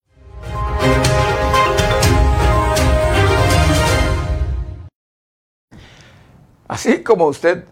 [6.68, 7.66] Así como usted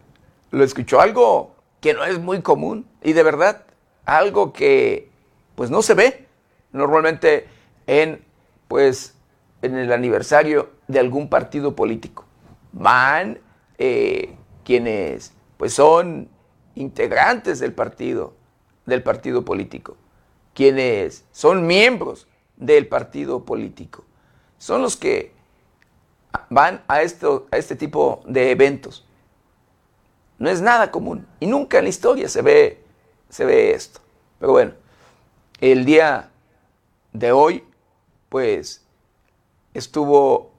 [0.51, 3.65] lo escuchó, algo que no es muy común y de verdad
[4.05, 5.09] algo que
[5.55, 6.27] pues no se ve
[6.71, 7.47] normalmente
[7.87, 8.23] en
[8.67, 9.15] pues
[9.61, 12.25] en el aniversario de algún partido político.
[12.71, 13.39] Van
[13.77, 16.29] eh, quienes pues son
[16.75, 18.33] integrantes del partido,
[18.85, 19.97] del partido político,
[20.53, 22.27] quienes son miembros
[22.57, 24.05] del partido político.
[24.57, 25.34] Son los que
[26.49, 29.05] van a, esto, a este tipo de eventos.
[30.37, 32.83] No es nada común y nunca en la historia se ve,
[33.29, 34.01] se ve esto.
[34.39, 34.73] Pero bueno,
[35.61, 36.29] el día
[37.13, 37.63] de hoy,
[38.29, 38.85] pues
[39.73, 40.51] estuvo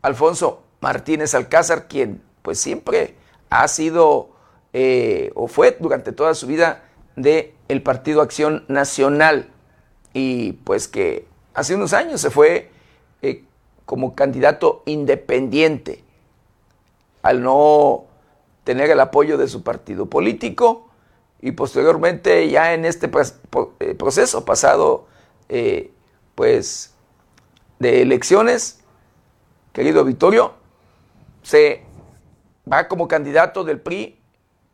[0.00, 3.16] Alfonso Martínez Alcázar, quien pues siempre
[3.50, 4.30] ha sido
[4.72, 9.50] eh, o fue durante toda su vida de el Partido Acción Nacional
[10.12, 12.71] y pues que hace unos años se fue
[13.84, 16.04] como candidato independiente
[17.22, 18.04] al no
[18.64, 20.88] tener el apoyo de su partido político
[21.40, 23.10] y posteriormente ya en este
[23.80, 25.06] eh, proceso pasado
[26.34, 26.94] pues
[27.78, 28.82] de elecciones
[29.72, 30.54] querido Vittorio
[31.42, 31.82] se
[32.70, 34.18] va como candidato del PRI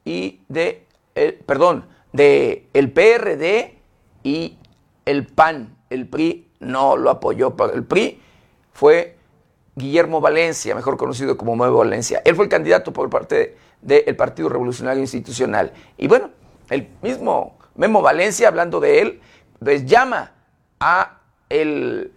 [0.04, 3.78] y de, el, perdón, de el PRD
[4.22, 4.58] y
[5.04, 5.76] el PAN.
[5.90, 8.20] El PRI no lo apoyó, pero el PRI
[8.78, 9.16] fue
[9.74, 12.22] Guillermo Valencia, mejor conocido como Nuevo Valencia.
[12.24, 15.72] Él fue el candidato por parte del Partido Revolucionario Institucional.
[15.96, 16.30] Y bueno,
[16.70, 19.20] el mismo Memo Valencia, hablando de él,
[19.58, 20.30] pues llama
[20.78, 21.18] a
[21.48, 22.12] el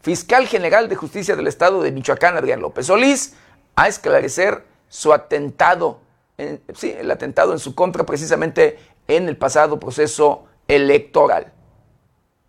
[0.00, 3.36] fiscal general de justicia del Estado de Michoacán, Adrián López Solís,
[3.76, 6.00] a esclarecer su atentado,
[6.74, 11.52] sí, el atentado en su contra precisamente en el pasado proceso electoral.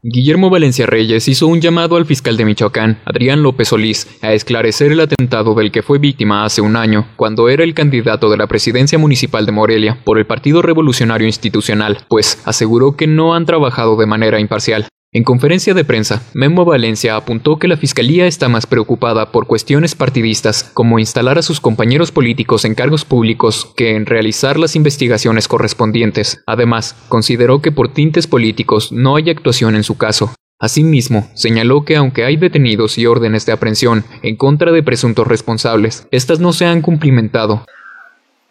[0.10, 4.94] Guillermo Valencia Reyes hizo un llamado al fiscal de Michoacán, Adrián López Solís, a esclarecer
[4.94, 8.48] el atentado del que fue víctima hace un año, cuando era el candidato de la
[8.48, 13.98] presidencia municipal de Morelia por el Partido Revolucionario Institucional, pues aseguró que no han trabajado
[13.98, 14.88] de manera imparcial.
[15.18, 19.96] En conferencia de prensa, Memo Valencia apuntó que la Fiscalía está más preocupada por cuestiones
[19.96, 25.48] partidistas, como instalar a sus compañeros políticos en cargos públicos, que en realizar las investigaciones
[25.48, 26.44] correspondientes.
[26.46, 30.36] Además, consideró que por tintes políticos no hay actuación en su caso.
[30.60, 36.08] Asimismo, señaló que aunque hay detenidos y órdenes de aprehensión en contra de presuntos responsables,
[36.12, 37.66] estas no se han cumplimentado.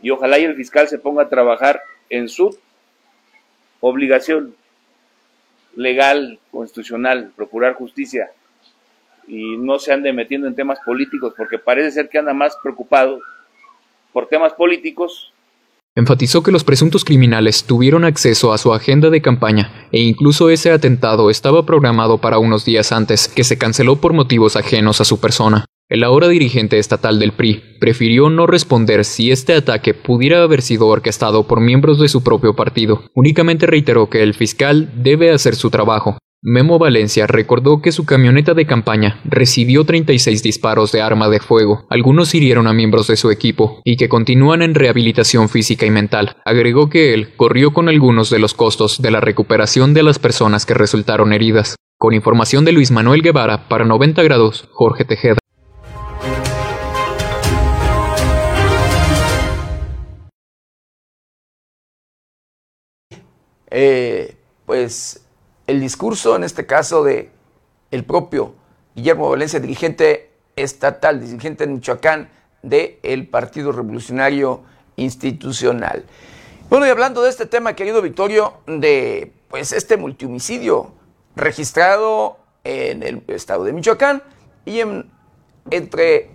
[0.03, 2.59] Y ojalá y el fiscal se ponga a trabajar en su
[3.79, 4.57] obligación
[5.77, 8.31] legal, constitucional, procurar justicia
[9.29, 13.20] y no se ande metiendo en temas políticos, porque parece ser que anda más preocupado
[14.12, 15.33] por temas políticos.
[15.95, 20.70] Enfatizó que los presuntos criminales tuvieron acceso a su agenda de campaña e incluso ese
[20.70, 25.20] atentado estaba programado para unos días antes, que se canceló por motivos ajenos a su
[25.20, 25.64] persona.
[25.89, 30.89] El ahora dirigente estatal del PRI prefirió no responder si este ataque pudiera haber sido
[30.89, 33.05] orquestado por miembros de su propio partido.
[33.14, 36.18] Únicamente reiteró que el fiscal debe hacer su trabajo.
[36.43, 41.87] Memo Valencia recordó que su camioneta de campaña recibió 36 disparos de arma de fuego,
[41.89, 46.37] algunos hirieron a miembros de su equipo y que continúan en rehabilitación física y mental.
[46.45, 50.66] Agregó que él corrió con algunos de los costos de la recuperación de las personas
[50.66, 51.76] que resultaron heridas.
[51.97, 55.39] Con información de Luis Manuel Guevara para 90 grados, Jorge Tejeda.
[63.71, 65.27] Eh, pues
[65.67, 67.31] el discurso, en este caso, de
[67.91, 68.55] el propio
[68.95, 72.31] Guillermo Valencia, dirigente estatal, dirigente en Michoacán
[72.62, 74.62] del Partido Revolucionario
[74.97, 76.05] Institucional.
[76.69, 80.93] Bueno, y hablando de este tema, querido Victorio, de pues este multihomicidio
[81.37, 84.23] registrado en el estado de Michoacán
[84.64, 85.11] y en,
[85.71, 86.31] entre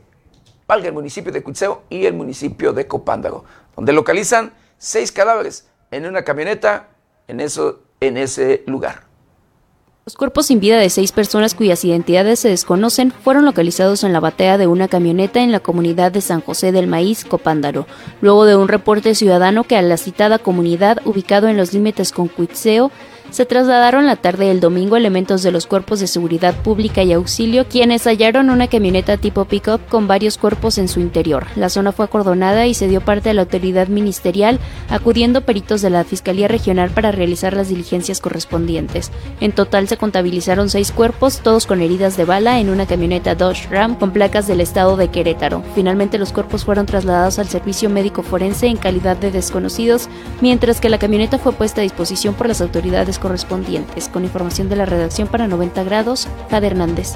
[0.67, 3.43] valga, el municipio de Cuitzeo y el municipio de Copándaro,
[3.75, 6.87] donde localizan seis cadáveres en una camioneta
[7.31, 9.07] en, eso, en ese lugar.
[10.05, 14.19] Los cuerpos sin vida de seis personas cuyas identidades se desconocen fueron localizados en la
[14.19, 17.85] batea de una camioneta en la comunidad de San José del Maíz, Copándaro,
[18.19, 22.27] luego de un reporte ciudadano que a la citada comunidad, ubicado en los límites con
[22.27, 22.91] Cuitzeo,
[23.31, 27.65] se trasladaron la tarde del domingo elementos de los cuerpos de seguridad pública y auxilio,
[27.65, 31.47] quienes hallaron una camioneta tipo pickup con varios cuerpos en su interior.
[31.55, 34.59] La zona fue acordonada y se dio parte a la autoridad ministerial,
[34.89, 39.11] acudiendo peritos de la Fiscalía Regional para realizar las diligencias correspondientes.
[39.39, 43.69] En total se contabilizaron seis cuerpos, todos con heridas de bala, en una camioneta Dodge
[43.69, 45.63] Ram con placas del estado de Querétaro.
[45.73, 50.09] Finalmente los cuerpos fueron trasladados al servicio médico forense en calidad de desconocidos,
[50.41, 54.09] mientras que la camioneta fue puesta a disposición por las autoridades correspondientes.
[54.09, 57.15] Con información de la redacción para 90 grados, Jade Hernández.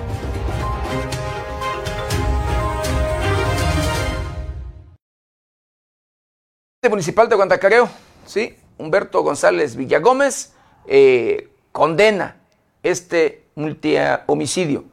[6.88, 7.90] municipal de Guantacareo,
[8.28, 10.54] sí, Humberto González Villagómez,
[10.86, 12.38] eh, condena
[12.84, 14.86] este multi-homicidio.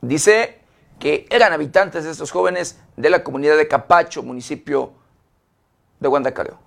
[0.00, 0.60] Dice
[1.00, 4.92] que eran habitantes de estos jóvenes de la comunidad de Capacho, municipio
[5.98, 6.63] de Guantacareo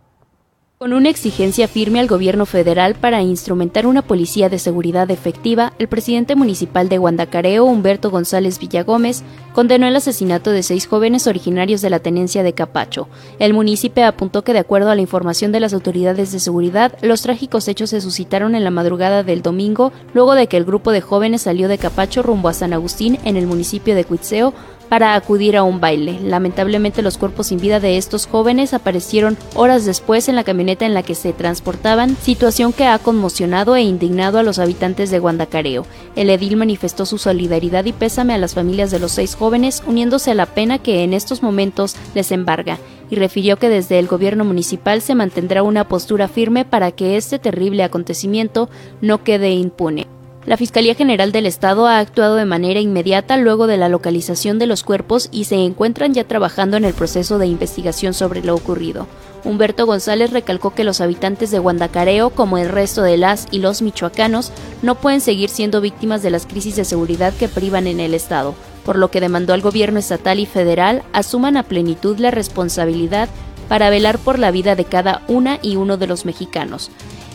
[0.77, 5.87] con una exigencia firme al gobierno federal para instrumentar una policía de seguridad efectiva, el
[5.87, 9.23] presidente municipal de Guandacareo, Humberto González Villagómez,
[9.53, 13.07] condenó el asesinato de seis jóvenes originarios de la tenencia de Capacho.
[13.39, 17.23] El municipio apuntó que, de acuerdo a la información de las autoridades de seguridad, los
[17.23, 21.01] trágicos hechos se suscitaron en la madrugada del domingo, luego de que el grupo de
[21.01, 24.53] jóvenes salió de Capacho rumbo a San Agustín, en el municipio de Cuitzeo,
[24.89, 26.19] para acudir a un baile.
[26.23, 30.93] Lamentablemente los cuerpos sin vida de estos jóvenes aparecieron horas después en la camioneta en
[30.93, 35.85] la que se transportaban, situación que ha conmocionado e indignado a los habitantes de Guandacareo.
[36.15, 40.31] El edil manifestó su solidaridad y pésame a las familias de los seis jóvenes, uniéndose
[40.31, 42.77] a la pena que en estos momentos les embarga
[43.09, 47.39] y refirió que desde el gobierno municipal se mantendrá una postura firme para que este
[47.39, 48.69] terrible acontecimiento
[49.01, 50.16] no quede impune.
[50.47, 54.65] La Fiscalía General del Estado ha actuado de manera inmediata luego de la localización de
[54.65, 59.07] los cuerpos y se encuentran ya trabajando en el proceso de investigación sobre lo ocurrido.
[59.43, 63.81] Humberto González recalcó que los habitantes de Guandacareo, como el resto de las y los
[63.81, 68.13] michoacanos, no pueden seguir siendo víctimas de las crisis de seguridad que privan en el
[68.13, 73.27] Estado, por lo que demandó al gobierno estatal y federal asuman a plenitud la responsabilidad
[73.67, 76.89] para velar por la vida de cada una y uno de los mexicanos.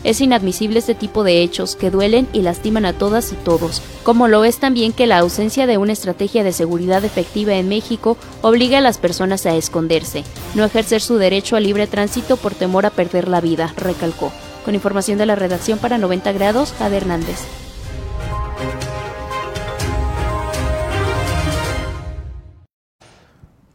[0.05, 4.27] Es inadmisible este tipo de hechos que duelen y lastiman a todas y todos, como
[4.27, 8.79] lo es también que la ausencia de una estrategia de seguridad efectiva en México obliga
[8.79, 10.25] a las personas a esconderse,
[10.57, 14.33] no ejercer su derecho al libre tránsito por temor a perder la vida, recalcó.
[14.65, 17.39] Con información de la redacción para 90 grados, Jade Hernández.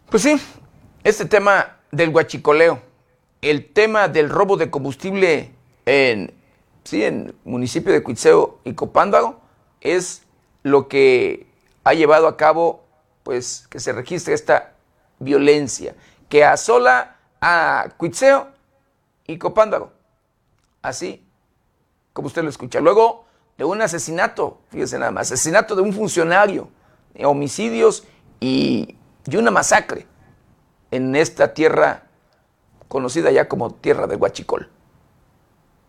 [0.10, 0.36] Pues sí,
[1.06, 2.82] este tema del huachicoleo,
[3.42, 5.57] el tema del robo de combustible
[5.88, 6.34] en,
[6.84, 9.40] sí, en municipio de Cuitzeo y Copándago
[9.80, 10.24] es
[10.62, 11.48] lo que
[11.86, 12.84] ha llevado a cabo
[13.24, 14.74] pues que se registre esta
[15.20, 15.96] violencia
[16.28, 18.50] que asola a Cuitzeo
[19.26, 19.94] y Copándago.
[20.82, 21.26] Así
[22.12, 22.82] como usted lo escucha.
[22.82, 23.26] Luego
[23.58, 26.70] de un asesinato, fíjese nada más, asesinato de un funcionario,
[27.24, 28.04] homicidios
[28.42, 30.06] y, y una masacre
[30.92, 32.04] en esta tierra
[32.90, 34.70] conocida ya como tierra de Huachicol.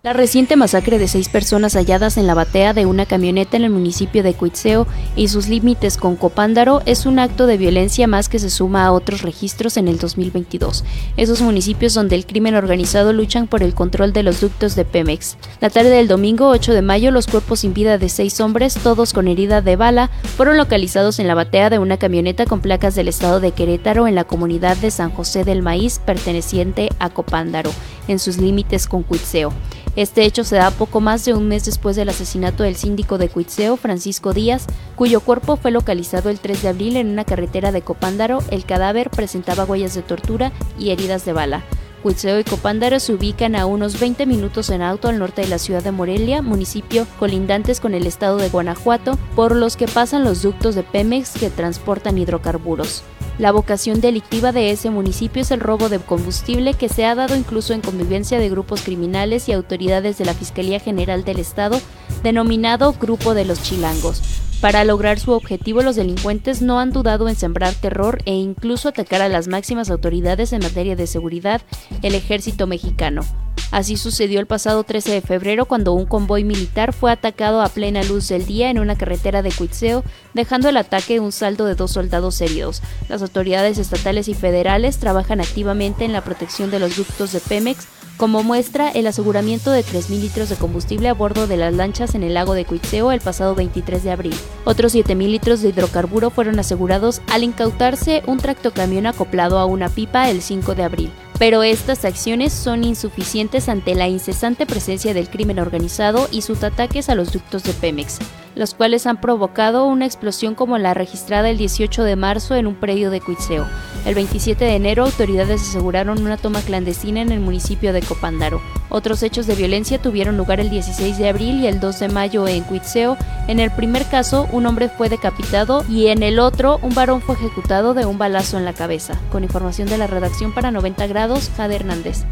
[0.04, 3.70] La reciente masacre de seis personas halladas en la batea de una camioneta en el
[3.70, 4.86] municipio de Cuitzeo
[5.16, 8.92] y sus límites con Copándaro es un acto de violencia más que se suma a
[8.92, 10.84] otros registros en el 2022.
[11.16, 15.36] Esos municipios donde el crimen organizado luchan por el control de los ductos de Pemex.
[15.60, 19.12] La tarde del domingo 8 de mayo, los cuerpos sin vida de seis hombres, todos
[19.12, 23.08] con herida de bala, fueron localizados en la batea de una camioneta con placas del
[23.08, 27.72] estado de Querétaro en la comunidad de San José del Maíz perteneciente a Copándaro,
[28.08, 29.52] en sus límites con Cuitzeo.
[29.96, 33.28] Este hecho se da poco más de un mes después del asesinato del síndico de
[33.28, 37.82] Cuitzeo, Francisco Díaz, cuyo cuerpo fue localizado el 3 de abril en una carretera de
[37.82, 38.38] Copándaro.
[38.50, 41.64] El cadáver presentaba huellas de tortura y heridas de bala.
[42.02, 45.58] Cuitzeo y Copándaro se ubican a unos 20 minutos en auto al norte de la
[45.58, 50.42] ciudad de Morelia, municipio colindantes con el estado de Guanajuato, por los que pasan los
[50.42, 53.02] ductos de Pemex que transportan hidrocarburos.
[53.38, 57.36] La vocación delictiva de ese municipio es el robo de combustible que se ha dado
[57.36, 61.80] incluso en convivencia de grupos criminales y autoridades de la Fiscalía General del Estado,
[62.24, 64.22] denominado Grupo de los Chilangos.
[64.60, 69.22] Para lograr su objetivo, los delincuentes no han dudado en sembrar terror e incluso atacar
[69.22, 71.62] a las máximas autoridades en materia de seguridad,
[72.02, 73.22] el ejército mexicano.
[73.70, 78.02] Así sucedió el pasado 13 de febrero cuando un convoy militar fue atacado a plena
[78.02, 81.92] luz del día en una carretera de Cuitzeo, dejando el ataque un saldo de dos
[81.92, 82.82] soldados heridos.
[83.08, 87.86] Las autoridades estatales y federales trabajan activamente en la protección de los ductos de Pemex,
[88.16, 92.24] como muestra el aseguramiento de 3.000 litros de combustible a bordo de las lanchas en
[92.24, 94.34] el lago de Cuitzeo el pasado 23 de abril.
[94.64, 100.30] Otros 7.000 litros de hidrocarburo fueron asegurados al incautarse un tractocamión acoplado a una pipa
[100.30, 105.58] el 5 de abril pero estas acciones son insuficientes ante la incesante presencia del crimen
[105.60, 108.18] organizado y sus ataques a los ductos de Pemex,
[108.56, 112.74] los cuales han provocado una explosión como la registrada el 18 de marzo en un
[112.74, 113.66] predio de Cuitzeo.
[114.04, 118.60] El 27 de enero, autoridades aseguraron una toma clandestina en el municipio de Copándaro.
[118.90, 122.48] Otros hechos de violencia tuvieron lugar el 16 de abril y el 2 de mayo
[122.48, 123.18] en Cuitzeo.
[123.46, 127.34] En el primer caso, un hombre fue decapitado y en el otro, un varón fue
[127.34, 129.20] ejecutado de un balazo en la cabeza.
[129.30, 132.24] Con información de la redacción para 90 grados, Hernández.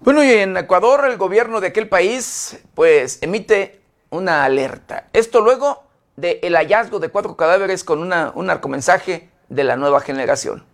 [0.00, 5.08] Bueno, y en Ecuador el gobierno de aquel país pues emite una alerta.
[5.12, 5.84] Esto luego
[6.16, 10.64] del hallazgo de cuatro cadáveres con un narcomensaje de la nueva generación.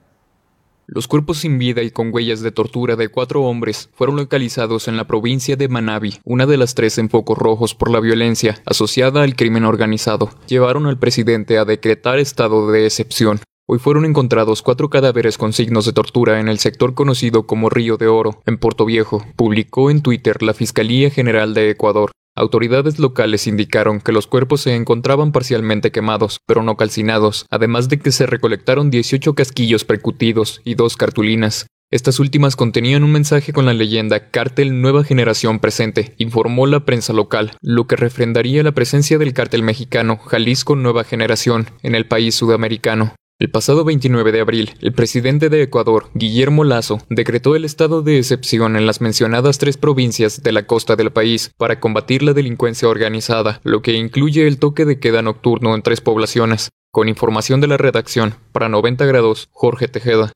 [0.94, 4.98] Los cuerpos sin vida y con huellas de tortura de cuatro hombres fueron localizados en
[4.98, 9.22] la provincia de Manabi, una de las tres en focos rojos por la violencia asociada
[9.22, 10.28] al crimen organizado.
[10.48, 13.40] Llevaron al presidente a decretar estado de excepción.
[13.66, 17.96] Hoy fueron encontrados cuatro cadáveres con signos de tortura en el sector conocido como Río
[17.96, 22.10] de Oro, en Puerto Viejo, publicó en Twitter la Fiscalía General de Ecuador.
[22.34, 27.98] Autoridades locales indicaron que los cuerpos se encontraban parcialmente quemados, pero no calcinados, además de
[27.98, 31.66] que se recolectaron 18 casquillos percutidos y dos cartulinas.
[31.90, 37.12] Estas últimas contenían un mensaje con la leyenda Cártel Nueva Generación Presente, informó la prensa
[37.12, 42.34] local, lo que refrendaría la presencia del cártel mexicano Jalisco Nueva Generación en el país
[42.34, 43.14] sudamericano.
[43.38, 48.18] El pasado 29 de abril, el presidente de Ecuador, Guillermo Lazo, decretó el estado de
[48.18, 52.88] excepción en las mencionadas tres provincias de la costa del país para combatir la delincuencia
[52.88, 56.68] organizada, lo que incluye el toque de queda nocturno en tres poblaciones.
[56.92, 60.30] Con información de la redacción, para 90 grados, Jorge Tejeda.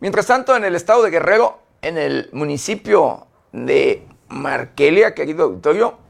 [0.00, 6.05] Mientras tanto, en el estado de Guerrero, en el municipio de Marquelia, querido auditorio,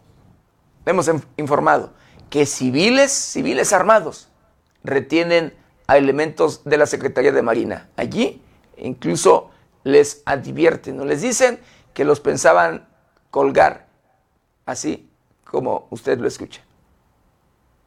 [0.86, 1.92] hemos informado
[2.30, 4.28] que civiles, civiles armados,
[4.82, 5.54] retienen
[5.86, 7.88] a elementos de la Secretaría de Marina.
[7.96, 8.42] Allí
[8.76, 9.50] incluso
[9.84, 11.60] les advierten o les dicen
[11.94, 12.88] que los pensaban
[13.30, 13.86] colgar,
[14.64, 15.08] así
[15.44, 16.65] como usted lo escucha.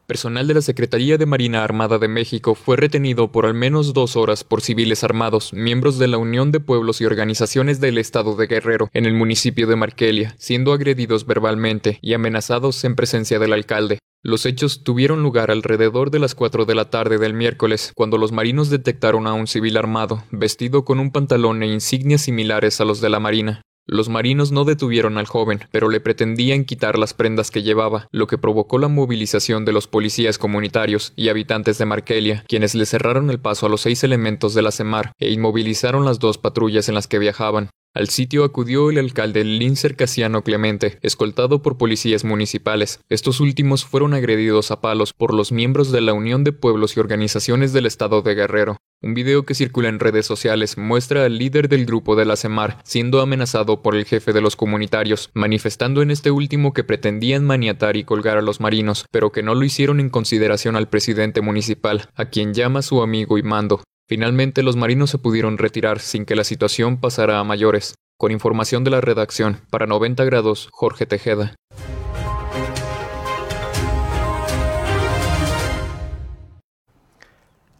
[0.09, 4.15] Personal de la Secretaría de Marina Armada de México fue retenido por al menos dos
[4.15, 8.47] horas por civiles armados, miembros de la Unión de Pueblos y Organizaciones del Estado de
[8.47, 13.99] Guerrero, en el municipio de Marquelia, siendo agredidos verbalmente y amenazados en presencia del alcalde.
[14.23, 18.31] Los hechos tuvieron lugar alrededor de las 4 de la tarde del miércoles, cuando los
[18.31, 22.99] marinos detectaron a un civil armado, vestido con un pantalón e insignias similares a los
[22.99, 23.61] de la Marina.
[23.91, 28.27] Los marinos no detuvieron al joven, pero le pretendían quitar las prendas que llevaba, lo
[28.27, 33.31] que provocó la movilización de los policías comunitarios y habitantes de Markelia, quienes le cerraron
[33.31, 36.93] el paso a los seis elementos de la CEMAR e inmovilizaron las dos patrullas en
[36.93, 37.71] las que viajaban.
[37.95, 42.99] Al sitio acudió el alcalde Lincer Casiano Clemente, escoltado por policías municipales.
[43.09, 46.99] Estos últimos fueron agredidos a palos por los miembros de la Unión de Pueblos y
[46.99, 48.77] Organizaciones del Estado de Guerrero.
[49.01, 52.77] Un video que circula en redes sociales muestra al líder del grupo de la CEMAR
[52.83, 57.97] siendo amenazado por el jefe de los comunitarios, manifestando en este último que pretendían maniatar
[57.97, 62.07] y colgar a los marinos, pero que no lo hicieron en consideración al presidente municipal,
[62.13, 63.81] a quien llama su amigo y mando.
[64.09, 67.93] Finalmente los marinos se pudieron retirar sin que la situación pasara a mayores.
[68.17, 71.53] Con información de la redacción, para 90 grados, Jorge Tejeda.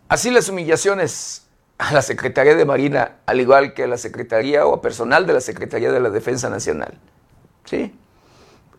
[0.08, 1.48] Así las humillaciones
[1.80, 5.34] a la Secretaría de Marina, al igual que a la Secretaría o a personal de
[5.34, 7.00] la Secretaría de la Defensa Nacional.
[7.66, 7.96] ¿Sí?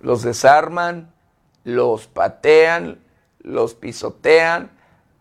[0.01, 1.13] Los desarman,
[1.65, 3.01] los patean,
[3.41, 4.71] los pisotean,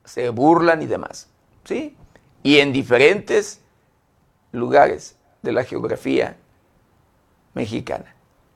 [0.05, 1.27] se burlan y demás.
[1.63, 1.95] ¿Sí?
[2.43, 3.61] Y en diferentes
[4.51, 6.37] lugares de la geografía
[7.53, 8.15] mexicana.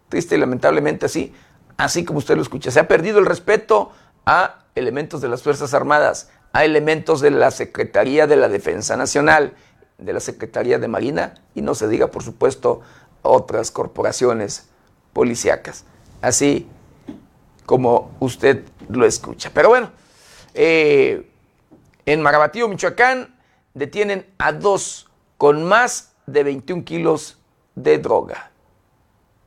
[0.10, 1.34] Triste y lamentablemente así,
[1.78, 2.72] así como usted lo escucha.
[2.72, 3.92] Se ha perdido el respeto
[4.26, 9.54] a elementos de las Fuerzas Armadas, a elementos de la Secretaría de la Defensa Nacional,
[9.98, 12.82] de la Secretaría de Marina y no se diga, por supuesto,
[13.22, 14.68] otras corporaciones
[15.14, 15.86] policíacas.
[16.22, 16.68] Así
[17.66, 19.52] como usted lo escucha.
[19.54, 19.92] Pero bueno,
[20.54, 21.30] eh,
[22.06, 23.34] en Marabatío, Michoacán,
[23.74, 27.40] detienen a dos con más de 21 kilos
[27.76, 28.53] de droga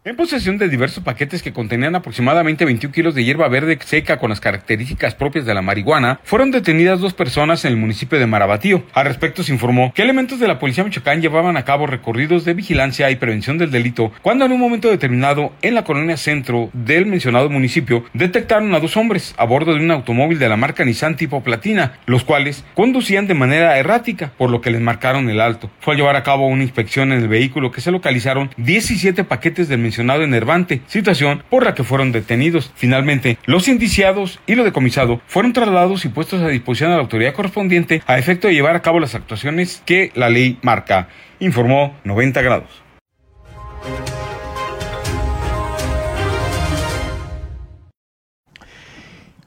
[0.06, 4.30] en posesión de diversos paquetes que contenían aproximadamente 21 kilos de hierba verde seca con
[4.30, 8.84] las características propias de la marihuana, fueron detenidas dos personas en el municipio de Marabatío.
[8.92, 12.54] Al respecto se informó que elementos de la policía Michoacán llevaban a cabo recorridos de
[12.54, 17.06] vigilancia y prevención del delito cuando en un momento determinado en la colonia centro del
[17.06, 21.16] mencionado municipio detectaron a dos hombres a bordo de un automóvil de la marca Nissan
[21.16, 25.68] tipo platina, los cuales conducían de manera errática, por lo que les marcaron el alto.
[25.80, 29.66] Fue a llevar a cabo una inspección en el vehículo que se localizaron 17 paquetes
[29.66, 32.72] del mencionado enervante, situación por la que fueron detenidos.
[32.74, 37.34] Finalmente, los indiciados y lo decomisado fueron trasladados y puestos a disposición de la autoridad
[37.34, 41.08] correspondiente a efecto de llevar a cabo las actuaciones que la ley marca,
[41.40, 42.82] informó 90 grados.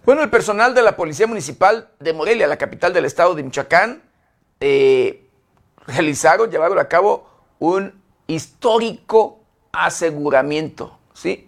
[0.06, 4.02] Bueno, el personal de la Policía Municipal de Morelia, la capital del estado de Michoacán,
[4.60, 5.30] eh,
[5.86, 7.30] realizaron, llevaron a cabo
[7.60, 7.93] un
[8.26, 9.38] histórico
[9.72, 11.47] aseguramiento, ¿sí?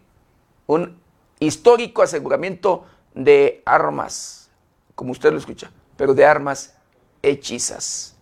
[0.68, 0.98] Un
[1.40, 4.52] histórico aseguramiento de armas,
[4.96, 6.78] como usted lo escucha, pero de armas
[7.22, 8.18] hechizas.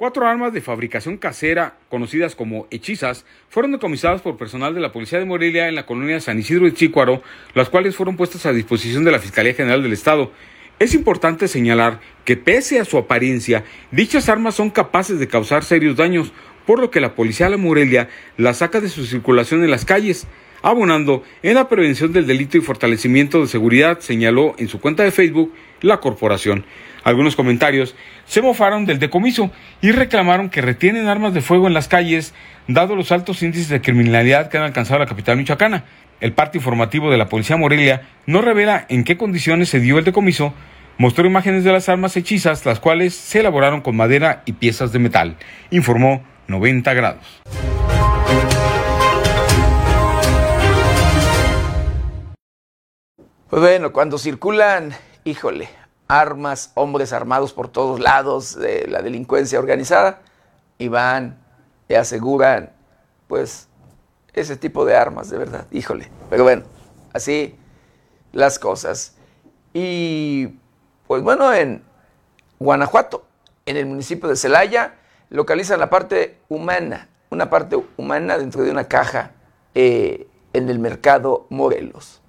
[0.00, 5.18] Cuatro armas de fabricación casera, conocidas como hechizas, fueron decomisadas por personal de la Policía
[5.18, 7.22] de Morelia en la colonia San Isidro de Chícuaro,
[7.52, 10.32] las cuales fueron puestas a disposición de la Fiscalía General del Estado.
[10.78, 15.96] Es importante señalar que pese a su apariencia, dichas armas son capaces de causar serios
[15.96, 16.32] daños,
[16.70, 20.28] por lo que la policía de Morelia la saca de su circulación en las calles,
[20.62, 25.10] abonando en la prevención del delito y fortalecimiento de seguridad, señaló en su cuenta de
[25.10, 26.64] Facebook la corporación.
[27.02, 29.50] Algunos comentarios se mofaron del decomiso
[29.82, 32.34] y reclamaron que retienen armas de fuego en las calles,
[32.68, 35.82] dado los altos índices de criminalidad que han alcanzado la capital michoacana.
[36.20, 40.04] El parte informativo de la Policía Morelia no revela en qué condiciones se dio el
[40.04, 40.54] decomiso,
[40.98, 45.00] mostró imágenes de las armas hechizas, las cuales se elaboraron con madera y piezas de
[45.00, 45.34] metal,
[45.72, 47.24] informó 90 grados.
[53.48, 54.92] Pues bueno, cuando circulan,
[55.24, 55.68] híjole,
[56.06, 60.20] armas, hombres armados por todos lados de la delincuencia organizada,
[60.78, 61.38] y van
[61.88, 62.72] y aseguran,
[63.28, 63.68] pues,
[64.32, 66.08] ese tipo de armas, de verdad, híjole.
[66.30, 66.62] Pero bueno,
[67.12, 67.56] así
[68.32, 69.16] las cosas.
[69.72, 70.58] Y,
[71.06, 71.82] pues bueno, en
[72.58, 73.26] Guanajuato,
[73.66, 74.94] en el municipio de Celaya,
[75.30, 79.32] localizan la parte humana, una parte humana dentro de una caja
[79.74, 82.20] eh, en el mercado Morelos.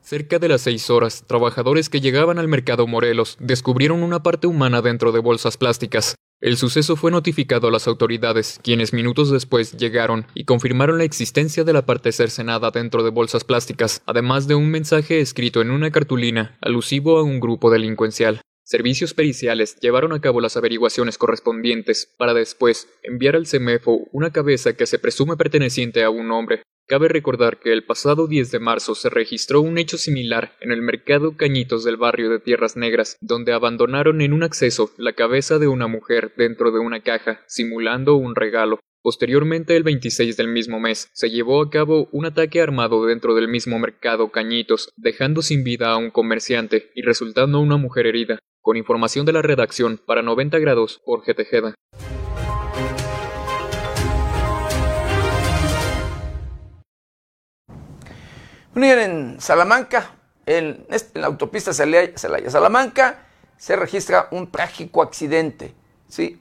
[0.00, 4.80] Cerca de las seis horas, trabajadores que llegaban al mercado Morelos descubrieron una parte humana
[4.80, 6.14] dentro de bolsas plásticas.
[6.40, 11.64] El suceso fue notificado a las autoridades, quienes minutos después llegaron y confirmaron la existencia
[11.64, 15.90] de la parte cercenada dentro de bolsas plásticas, además de un mensaje escrito en una
[15.90, 18.40] cartulina alusivo a un grupo delincuencial.
[18.70, 24.76] Servicios periciales llevaron a cabo las averiguaciones correspondientes para después enviar al CEMEFO una cabeza
[24.76, 28.94] que se presume perteneciente a un hombre, Cabe recordar que el pasado 10 de marzo
[28.94, 33.52] se registró un hecho similar en el mercado Cañitos del barrio de Tierras Negras, donde
[33.52, 38.34] abandonaron en un acceso la cabeza de una mujer dentro de una caja, simulando un
[38.34, 38.80] regalo.
[39.02, 43.48] Posteriormente, el 26 del mismo mes, se llevó a cabo un ataque armado dentro del
[43.48, 48.38] mismo mercado Cañitos, dejando sin vida a un comerciante y resultando una mujer herida.
[48.68, 51.74] Con información de la redacción, para 90 grados, Jorge Tejeda.
[58.74, 65.74] en Salamanca, en, la autopista Celaya-Salamanca, se registra un trágico accidente,
[66.06, 66.38] ¿sí?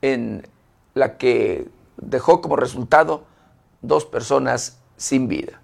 [0.00, 0.48] En
[0.94, 1.68] la que
[1.98, 3.26] dejó como resultado
[3.82, 5.60] dos personas sin vida.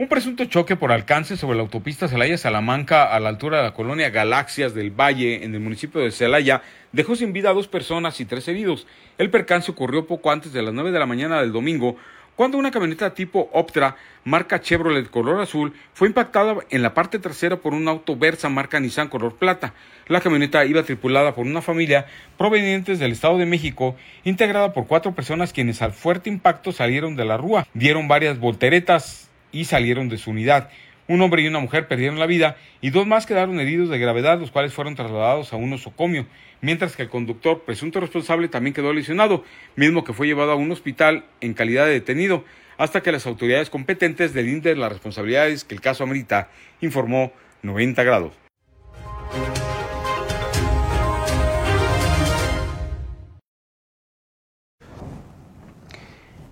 [0.00, 4.10] Un presunto choque por alcance sobre la autopista Celaya-Salamanca a la altura de la colonia
[4.10, 8.24] Galaxias del Valle en el municipio de Celaya dejó sin vida a dos personas y
[8.24, 8.86] tres heridos.
[9.18, 11.96] El percance ocurrió poco antes de las 9 de la mañana del domingo
[12.36, 17.56] cuando una camioneta tipo Optra marca Chevrolet color azul fue impactada en la parte trasera
[17.56, 19.74] por un auto Versa marca Nissan color plata.
[20.06, 25.16] La camioneta iba tripulada por una familia provenientes del Estado de México, integrada por cuatro
[25.16, 30.18] personas quienes al fuerte impacto salieron de la rúa, dieron varias volteretas y salieron de
[30.18, 30.70] su unidad.
[31.06, 34.38] Un hombre y una mujer perdieron la vida y dos más quedaron heridos de gravedad,
[34.38, 36.26] los cuales fueron trasladados a un osocomio
[36.60, 39.44] mientras que el conductor presunto responsable también quedó lesionado,
[39.76, 42.44] mismo que fue llevado a un hospital en calidad de detenido,
[42.76, 47.32] hasta que las autoridades competentes delinden las responsabilidades que el caso amerita, informó
[47.62, 48.32] 90 grados.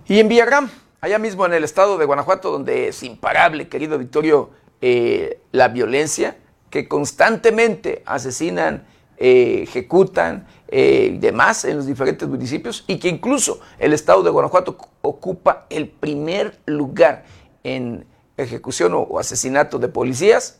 [0.09, 0.69] Y en Villagrán,
[1.01, 4.49] allá mismo en el estado de Guanajuato, donde es imparable, querido Victorio,
[4.81, 6.37] eh, la violencia,
[6.69, 8.85] que constantemente asesinan
[9.19, 14.77] eh, ejecutan eh, demás en los diferentes municipios y que incluso el estado de Guanajuato
[15.01, 17.25] ocupa el primer lugar
[17.63, 18.05] en
[18.37, 20.59] ejecución o, asesinato de policías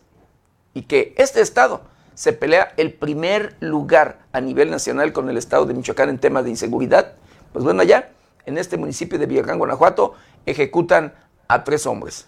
[0.74, 1.82] y que este estado
[2.16, 6.44] se pelea el primer lugar a nivel nacional con el estado de Michoacán en temas
[6.44, 7.14] de inseguridad,
[7.54, 8.10] pues bueno, allá
[8.48, 10.16] en este municipio de Villacán, Guanajuato,
[10.48, 11.14] ejecutan
[11.48, 12.28] a tres hombres.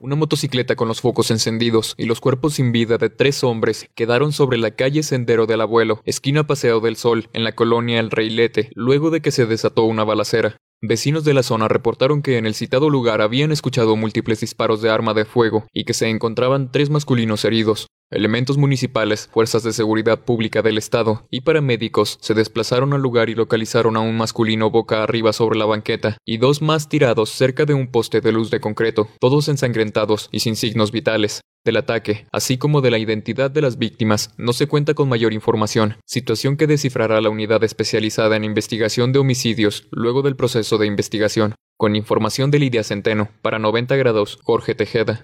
[0.00, 4.32] Una motocicleta con los focos encendidos y los cuerpos sin vida de tres hombres quedaron
[4.32, 8.70] sobre la calle Sendero del Abuelo, esquina Paseo del Sol, en la colonia El Reilete,
[8.74, 10.56] luego de que se desató una balacera.
[10.82, 14.88] Vecinos de la zona reportaron que en el citado lugar habían escuchado múltiples disparos de
[14.88, 17.86] arma de fuego y que se encontraban tres masculinos heridos.
[18.12, 23.36] Elementos municipales, fuerzas de seguridad pública del Estado y paramédicos se desplazaron al lugar y
[23.36, 27.74] localizaron a un masculino boca arriba sobre la banqueta y dos más tirados cerca de
[27.74, 31.40] un poste de luz de concreto, todos ensangrentados y sin signos vitales.
[31.64, 35.32] Del ataque, así como de la identidad de las víctimas, no se cuenta con mayor
[35.32, 40.86] información, situación que descifrará la unidad especializada en investigación de homicidios luego del proceso de
[40.86, 41.54] investigación.
[41.76, 45.22] Con información de Lidia Centeno, para 90 grados, Jorge Tejeda.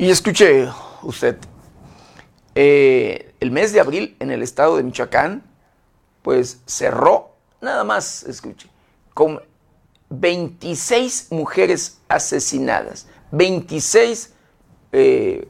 [0.00, 0.66] Y escuche
[1.02, 1.36] usted,
[2.54, 5.42] eh, el mes de abril en el estado de Michoacán,
[6.22, 8.70] pues cerró, nada más, escuche,
[9.12, 9.42] con
[10.08, 14.32] 26 mujeres asesinadas, 26
[14.92, 15.46] eh,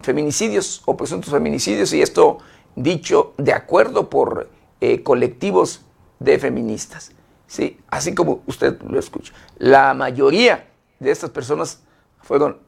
[0.00, 2.38] feminicidios o presuntos feminicidios, y esto
[2.74, 5.82] dicho de acuerdo por eh, colectivos
[6.18, 7.12] de feministas.
[7.46, 7.78] ¿sí?
[7.86, 9.32] Así como usted lo escucha.
[9.58, 10.66] La mayoría
[10.98, 11.82] de estas personas
[12.20, 12.65] fueron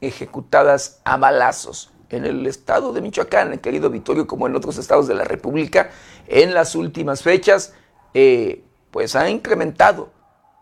[0.00, 5.06] ejecutadas a balazos en el estado de Michoacán, el querido Vittorio, como en otros estados
[5.06, 5.90] de la República,
[6.26, 7.74] en las últimas fechas,
[8.14, 10.10] eh, pues ha incrementado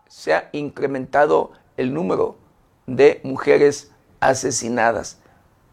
[0.09, 2.35] se ha incrementado el número
[2.87, 5.19] de mujeres asesinadas.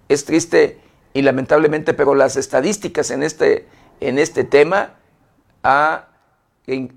[0.09, 0.79] Es triste
[1.15, 3.67] y lamentablemente, pero las estadísticas en este,
[3.99, 4.95] en este tema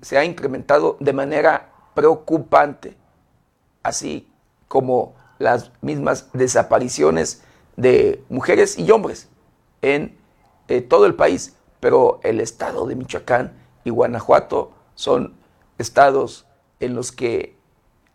[0.02, 2.96] se ha incrementado de manera preocupante,
[3.82, 4.30] así
[4.68, 7.42] como las mismas desapariciones
[7.76, 9.28] de mujeres y hombres
[9.82, 10.16] en
[10.68, 15.34] eh, todo el país, pero el estado de Michoacán y Guanajuato son
[15.78, 16.46] estados
[16.78, 17.56] en los que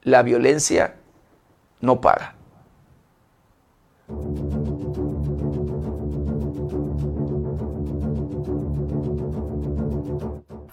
[0.03, 0.95] la violencia
[1.81, 2.35] no para.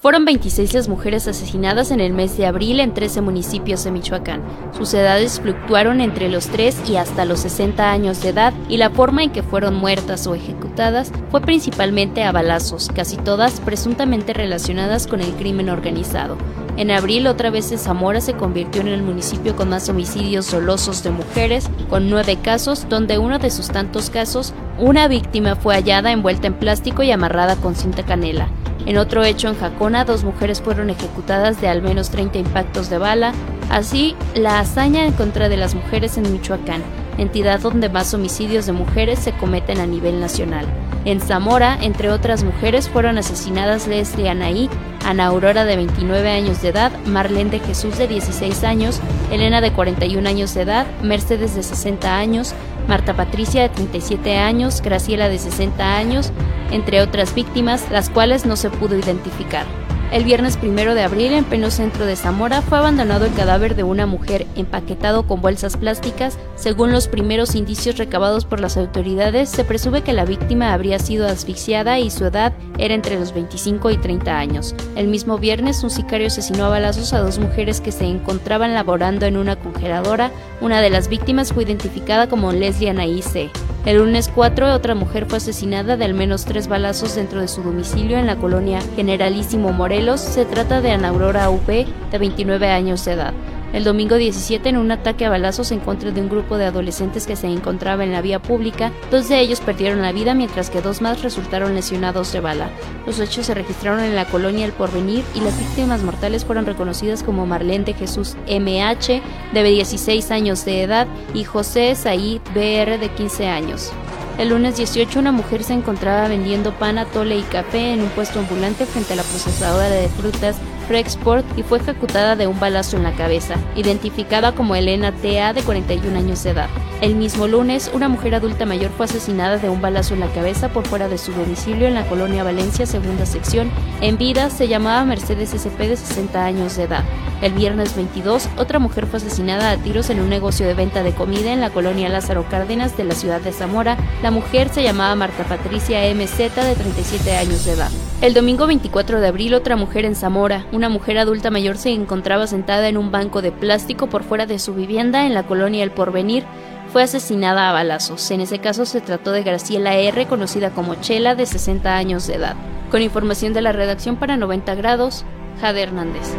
[0.03, 4.43] Fueron 26 las mujeres asesinadas en el mes de abril en 13 municipios de Michoacán.
[4.77, 8.91] Sus edades fluctuaron entre los 3 y hasta los 60 años de edad y la
[8.91, 15.07] forma en que fueron muertas o ejecutadas fue principalmente a balazos, casi todas presuntamente relacionadas
[15.07, 16.37] con el crimen organizado.
[16.77, 21.11] En abril, otra vez Zamora se convirtió en el municipio con más homicidios dolosos de
[21.11, 26.47] mujeres, con nueve casos, donde uno de sus tantos casos, una víctima fue hallada envuelta
[26.47, 28.49] en plástico y amarrada con cinta canela.
[28.87, 32.99] En otro hecho en Jacona, dos mujeres fueron ejecutadas de al menos 30 impactos de
[32.99, 33.33] bala.
[33.71, 36.83] Así, la hazaña en contra de las mujeres en Michoacán,
[37.19, 40.67] entidad donde más homicidios de mujeres se cometen a nivel nacional.
[41.05, 44.71] En Zamora, entre otras mujeres, fueron asesinadas Leslie Anaí,
[45.05, 49.01] Ana Aurora de 29 años de edad, Marlene de Jesús de 16 años,
[49.33, 52.55] Elena de 41 años de edad, Mercedes de 60 años,
[52.87, 56.31] Marta Patricia de 37 años, Graciela de 60 años,
[56.71, 59.82] entre otras víctimas, las cuales no se pudo identificar.
[60.13, 63.83] El viernes primero de abril, en pleno centro de Zamora, fue abandonado el cadáver de
[63.83, 66.37] una mujer empaquetado con bolsas plásticas.
[66.55, 71.27] Según los primeros indicios recabados por las autoridades, se presume que la víctima habría sido
[71.27, 74.75] asfixiada y su edad era entre los 25 y 30 años.
[74.97, 79.25] El mismo viernes, un sicario asesinó a balazos a dos mujeres que se encontraban laborando
[79.25, 80.31] en una congeladora.
[80.61, 83.51] Una de las víctimas fue identificada como Leslie Anaíse.
[83.85, 87.63] El lunes 4, otra mujer fue asesinada de al menos tres balazos dentro de su
[87.63, 90.21] domicilio en la colonia Generalísimo Morelos.
[90.21, 93.35] Se trata de Ana Aurora UP, de 29 años de edad
[93.73, 97.27] el domingo 17 en un ataque a balazos en contra de un grupo de adolescentes
[97.27, 98.93] que se encontraba en la vía pública.
[99.11, 102.71] Dos de ellos perdieron la vida mientras que dos más resultaron lesionados de bala.
[103.07, 107.23] Los hechos se registraron en la colonia El Porvenir y las víctimas mortales fueron reconocidas
[107.23, 113.11] como Marlene de Jesús MH, de 16 años de edad, y José Said BR, de
[113.17, 113.93] 15 años.
[114.39, 118.41] El lunes 18 una mujer se encontraba vendiendo pan, atole y café en un puesto
[118.41, 123.05] ambulante frente a la procesadora de frutas Frexport y fue ejecutada de un balazo en
[123.05, 125.53] la cabeza, identificada como Elena T.A.
[125.53, 126.69] de 41 años de edad.
[127.01, 130.69] El mismo lunes, una mujer adulta mayor fue asesinada de un balazo en la cabeza
[130.69, 133.73] por fuera de su domicilio en la colonia Valencia, segunda sección.
[134.01, 135.89] En vida se llamaba Mercedes S.P.
[135.89, 137.03] de 60 años de edad.
[137.43, 141.13] El viernes 22, otra mujer fue asesinada a tiros en un negocio de venta de
[141.13, 143.97] comida en la colonia Lázaro Cárdenas de la ciudad de Zamora.
[144.23, 147.91] La mujer se llamaba Marta Patricia MZ de 37 años de edad.
[148.21, 152.47] El domingo 24 de abril, otra mujer en Zamora, una mujer adulta mayor se encontraba
[152.47, 155.91] sentada en un banco de plástico por fuera de su vivienda en la colonia El
[155.91, 156.45] Porvenir.
[156.93, 158.31] Fue asesinada a balazos.
[158.31, 162.37] En ese caso se trató de Graciela R., conocida como Chela, de 60 años de
[162.37, 162.57] edad.
[162.91, 165.25] Con información de la redacción para 90 grados,
[165.61, 166.35] Jade Hernández.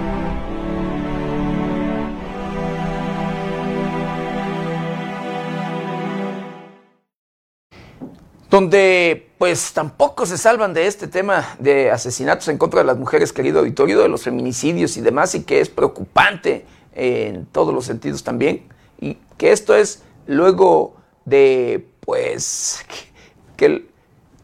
[8.54, 13.34] Donde pues tampoco se salvan de este tema de asesinatos en contra de las mujeres,
[13.34, 18.24] querido auditorio, de los feminicidios y demás, y que es preocupante en todos los sentidos
[18.24, 18.68] también,
[19.02, 20.94] y que esto es luego
[21.26, 22.86] de pues
[23.58, 23.90] que,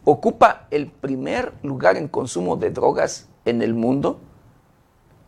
[0.05, 4.19] ocupa el primer lugar en consumo de drogas en el mundo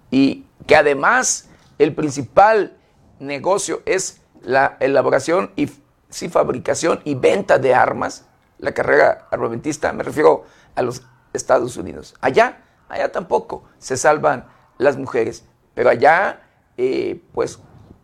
[0.09, 2.75] y que además el principal
[3.19, 5.69] negocio es la elaboración y
[6.09, 8.25] sí, fabricación y venta de armas
[8.61, 10.45] la carrera armamentista, me refiero
[10.75, 11.03] a los
[11.33, 12.15] Estados Unidos.
[12.21, 14.45] Allá, allá tampoco se salvan
[14.77, 16.41] las mujeres, pero allá
[16.77, 17.59] eh, pues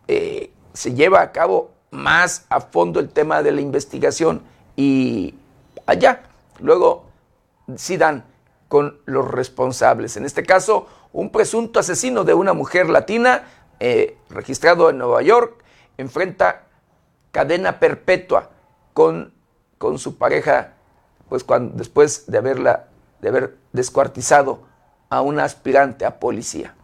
[0.08, 4.42] eh, se lleva a cabo más a fondo el tema de la investigación
[4.76, 5.34] y
[5.86, 6.22] allá
[6.60, 7.06] luego
[7.76, 8.24] sí dan
[8.68, 10.16] con los responsables.
[10.16, 13.44] En este caso, un presunto asesino de una mujer latina
[13.80, 15.64] eh, registrado en Nueva York
[15.96, 16.64] enfrenta
[17.30, 18.50] cadena perpetua
[18.92, 19.32] con
[19.78, 20.74] con su pareja,
[21.28, 22.88] pues cuando, después de haberla,
[23.20, 24.62] de haber descuartizado
[25.08, 26.74] a un aspirante a policía.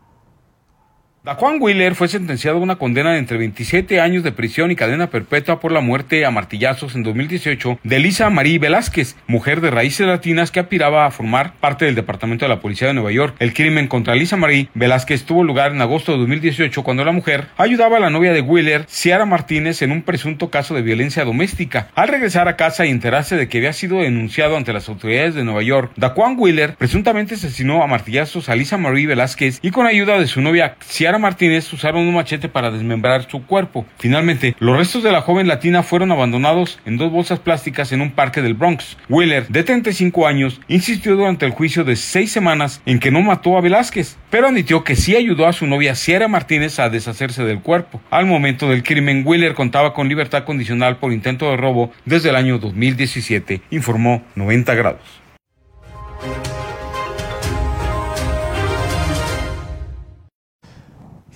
[1.25, 5.09] Daquan Wheeler fue sentenciado a una condena de entre 27 años de prisión y cadena
[5.09, 10.07] perpetua por la muerte a martillazos en 2018 de Lisa Marie Velázquez, mujer de raíces
[10.07, 13.37] latinas que aspiraba a formar parte del Departamento de la Policía de Nueva York.
[13.39, 17.47] El crimen contra Lisa Marie Velázquez tuvo lugar en agosto de 2018 cuando la mujer
[17.57, 21.89] ayudaba a la novia de Wheeler, Ciara Martínez, en un presunto caso de violencia doméstica.
[21.95, 25.45] Al regresar a casa y enterarse de que había sido denunciado ante las autoridades de
[25.45, 30.19] Nueva York, Daquan Wheeler presuntamente asesinó a martillazos a Lisa Marie Velázquez y con ayuda
[30.19, 33.87] de su novia Ciara Martínez usaron un machete para desmembrar su cuerpo.
[33.99, 38.13] Finalmente, los restos de la joven latina fueron abandonados en dos bolsas plásticas en un
[38.13, 38.97] parque del Bronx.
[39.09, 43.57] Wheeler, de 35 años, insistió durante el juicio de seis semanas en que no mató
[43.57, 47.61] a Velázquez, pero admitió que sí ayudó a su novia Sierra Martínez a deshacerse del
[47.61, 48.01] cuerpo.
[48.11, 52.37] Al momento del crimen, Wheeler contaba con libertad condicional por intento de robo desde el
[52.37, 55.25] año 2017, informó 90 grados.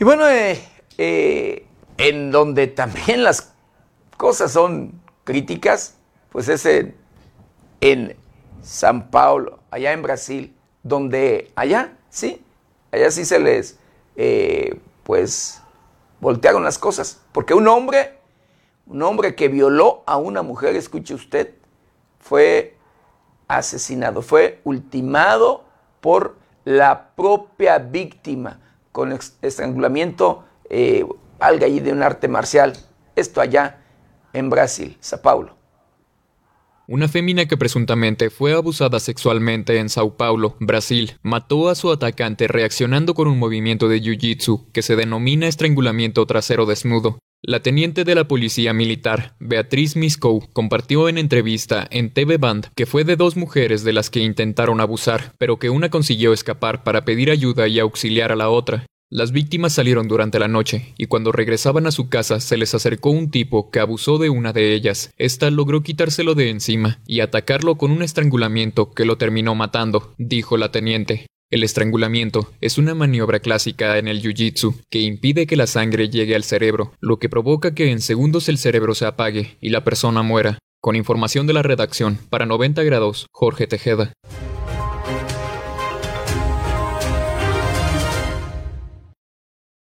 [0.00, 0.62] Y bueno, eh,
[0.96, 1.66] eh,
[1.96, 3.52] en donde también las
[4.16, 4.92] cosas son
[5.24, 5.96] críticas,
[6.30, 6.66] pues es
[7.80, 8.16] en,
[8.62, 12.44] San Paulo, allá en Brasil, donde allá, sí,
[12.92, 13.78] allá sí se les,
[14.14, 15.62] eh, pues,
[16.20, 17.20] voltearon las cosas.
[17.32, 18.18] Porque un hombre,
[18.86, 21.54] un hombre que violó a una mujer, escuche usted,
[22.20, 22.76] fue
[23.48, 25.64] asesinado, fue ultimado
[26.00, 28.60] por la propia víctima
[28.98, 31.06] con estrangulamiento, eh,
[31.38, 32.72] algo allí de un arte marcial.
[33.14, 33.78] Esto allá
[34.32, 35.56] en Brasil, Sao Paulo.
[36.88, 42.48] Una fémina que presuntamente fue abusada sexualmente en Sao Paulo, Brasil, mató a su atacante
[42.48, 47.20] reaccionando con un movimiento de jiu-jitsu que se denomina estrangulamiento trasero desnudo.
[47.42, 52.84] La teniente de la policía militar, Beatriz Misco, compartió en entrevista en TV Band que
[52.84, 57.04] fue de dos mujeres de las que intentaron abusar, pero que una consiguió escapar para
[57.04, 58.86] pedir ayuda y auxiliar a la otra.
[59.08, 63.10] Las víctimas salieron durante la noche, y cuando regresaban a su casa se les acercó
[63.10, 65.14] un tipo que abusó de una de ellas.
[65.16, 70.56] Esta logró quitárselo de encima y atacarlo con un estrangulamiento que lo terminó matando, dijo
[70.56, 71.28] la teniente.
[71.50, 76.36] El estrangulamiento es una maniobra clásica en el jiu-jitsu que impide que la sangre llegue
[76.36, 80.22] al cerebro, lo que provoca que en segundos el cerebro se apague y la persona
[80.22, 80.58] muera.
[80.82, 84.12] Con información de la redacción, para 90 grados, Jorge Tejeda.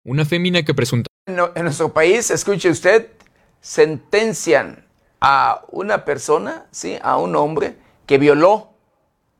[0.05, 1.07] Una fémina que presunta...
[1.25, 3.07] En nuestro país, escuche usted,
[3.61, 4.85] sentencian
[5.19, 6.99] a una persona, ¿sí?
[7.01, 8.76] a un hombre que violó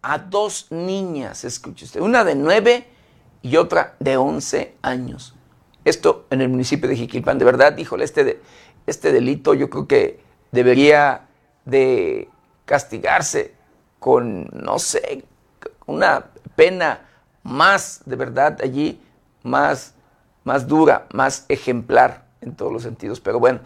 [0.01, 2.87] a dos niñas, escuche usted, una de nueve
[3.41, 5.35] y otra de once años.
[5.85, 8.41] Esto en el municipio de Jiquilpan, de verdad, híjole, este,
[8.85, 10.19] este delito yo creo que
[10.51, 11.27] debería
[11.65, 12.29] de
[12.65, 13.53] castigarse
[13.99, 15.23] con, no sé,
[15.85, 16.25] una
[16.55, 17.07] pena
[17.43, 19.01] más, de verdad, allí,
[19.43, 19.93] más,
[20.43, 23.19] más dura, más ejemplar en todos los sentidos.
[23.19, 23.61] Pero bueno,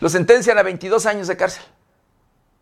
[0.00, 1.62] lo sentencian a 22 años de cárcel.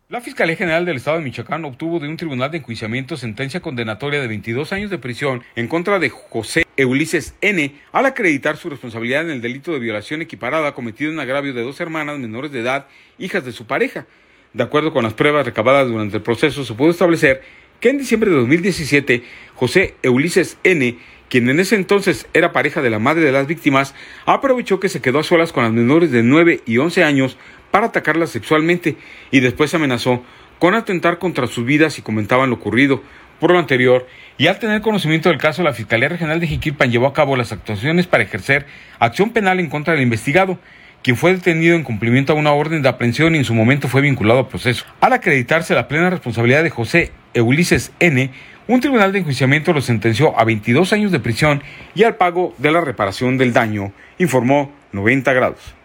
[0.07, 4.21] La Fiscalía General del Estado de Michoacán obtuvo de un tribunal de enjuiciamiento sentencia condenatoria
[4.21, 7.73] de 22 años de prisión en contra de José Ulises N.
[7.91, 11.79] al acreditar su responsabilidad en el delito de violación equiparada cometido en agravio de dos
[11.79, 12.85] hermanas menores de edad,
[13.17, 14.05] hijas de su pareja.
[14.53, 17.41] De acuerdo con las pruebas recabadas durante el proceso, se pudo establecer
[17.79, 19.23] que en diciembre de 2017,
[19.55, 20.99] José Ulises N.,
[21.29, 23.95] quien en ese entonces era pareja de la madre de las víctimas,
[24.27, 27.37] aprovechó que se quedó a solas con las menores de 9 y 11 años
[27.75, 28.95] para atacarlas sexualmente
[29.31, 30.23] y después amenazó
[30.59, 33.03] con atentar contra sus vidas y comentaban lo ocurrido.
[33.41, 34.07] Por lo anterior,
[34.37, 37.51] y al tener conocimiento del caso, la Fiscalía Regional de Jiquilpan llevó a cabo las
[37.51, 38.65] actuaciones para ejercer
[38.97, 40.57] acción penal en contra del investigado,
[41.03, 43.99] quien fue detenido en cumplimiento a una orden de aprehensión y en su momento fue
[43.99, 44.85] vinculado al proceso.
[45.01, 48.31] Al acreditarse la plena responsabilidad de José Ulises N.,
[48.69, 51.61] un tribunal de enjuiciamiento lo sentenció a 22 años de prisión
[51.93, 55.75] y al pago de la reparación del daño, informó 90 grados.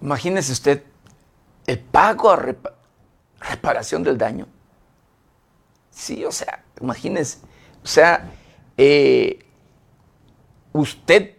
[0.00, 0.82] Imagínese usted
[1.66, 2.54] el pago a
[3.40, 4.46] reparación del daño.
[5.90, 7.38] Sí, o sea, imagínese.
[7.82, 8.30] O sea,
[8.76, 9.44] eh,
[10.72, 11.34] usted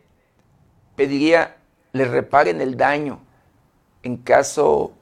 [0.96, 1.58] pediría
[1.94, 3.22] le reparen el daño
[4.04, 4.94] en caso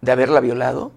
[0.00, 0.92] de haberla violado,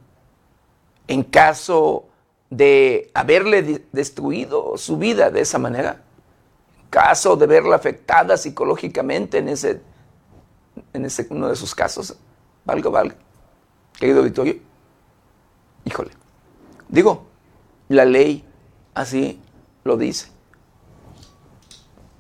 [1.08, 2.06] en caso
[2.50, 6.02] de haberle destruido su vida de esa manera,
[6.80, 9.82] en caso de verla afectada psicológicamente en ese
[10.94, 12.16] en ese, uno de sus casos,
[12.66, 13.16] valga, valga,
[14.00, 14.58] querido auditorio,
[15.86, 16.12] híjole,
[16.90, 17.28] digo,
[17.90, 18.46] la ley
[18.94, 19.42] así
[19.84, 20.30] lo dice.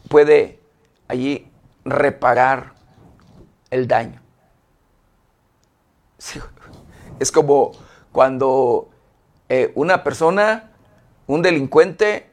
[0.09, 0.59] Puede
[1.07, 1.51] allí
[1.83, 2.73] reparar
[3.69, 4.21] el daño.
[7.19, 7.71] Es como
[8.11, 8.89] cuando
[9.49, 10.71] eh, una persona,
[11.27, 12.29] un delincuente,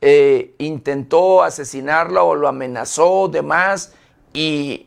[0.00, 3.94] eh, intentó asesinarlo o lo amenazó, demás,
[4.32, 4.86] y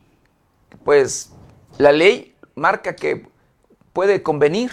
[0.84, 1.32] pues
[1.78, 3.28] la ley marca que
[3.94, 4.72] puede convenir,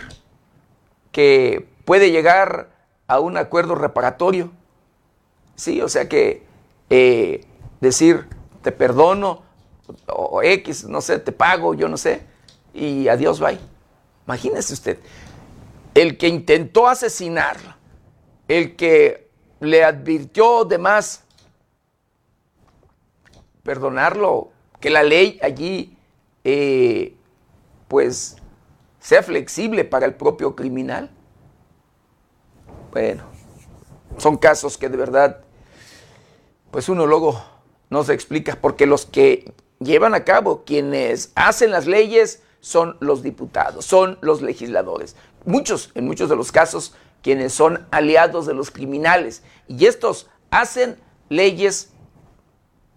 [1.12, 2.70] que puede llegar
[3.06, 4.50] a un acuerdo reparatorio.
[5.54, 6.44] Sí, o sea que
[6.90, 7.44] eh,
[7.80, 8.28] decir
[8.62, 9.42] te perdono
[10.08, 12.22] o X, no sé, te pago, yo no sé,
[12.74, 13.58] y adiós, bye.
[14.26, 14.98] Imagínese usted,
[15.94, 17.74] el que intentó asesinarlo,
[18.48, 21.22] el que le advirtió de más,
[23.62, 24.50] perdonarlo,
[24.80, 25.96] que la ley allí,
[26.44, 27.14] eh,
[27.88, 28.36] pues,
[29.00, 31.10] sea flexible para el propio criminal.
[32.92, 33.24] Bueno,
[34.18, 35.40] son casos que de verdad,
[36.70, 37.42] pues uno luego
[37.90, 43.22] no se explica, porque los que llevan a cabo, quienes hacen las leyes, son los
[43.22, 45.14] diputados, son los legisladores.
[45.44, 49.42] Muchos, en muchos de los casos, quienes son aliados de los criminales.
[49.68, 50.96] Y estos hacen
[51.28, 51.90] leyes,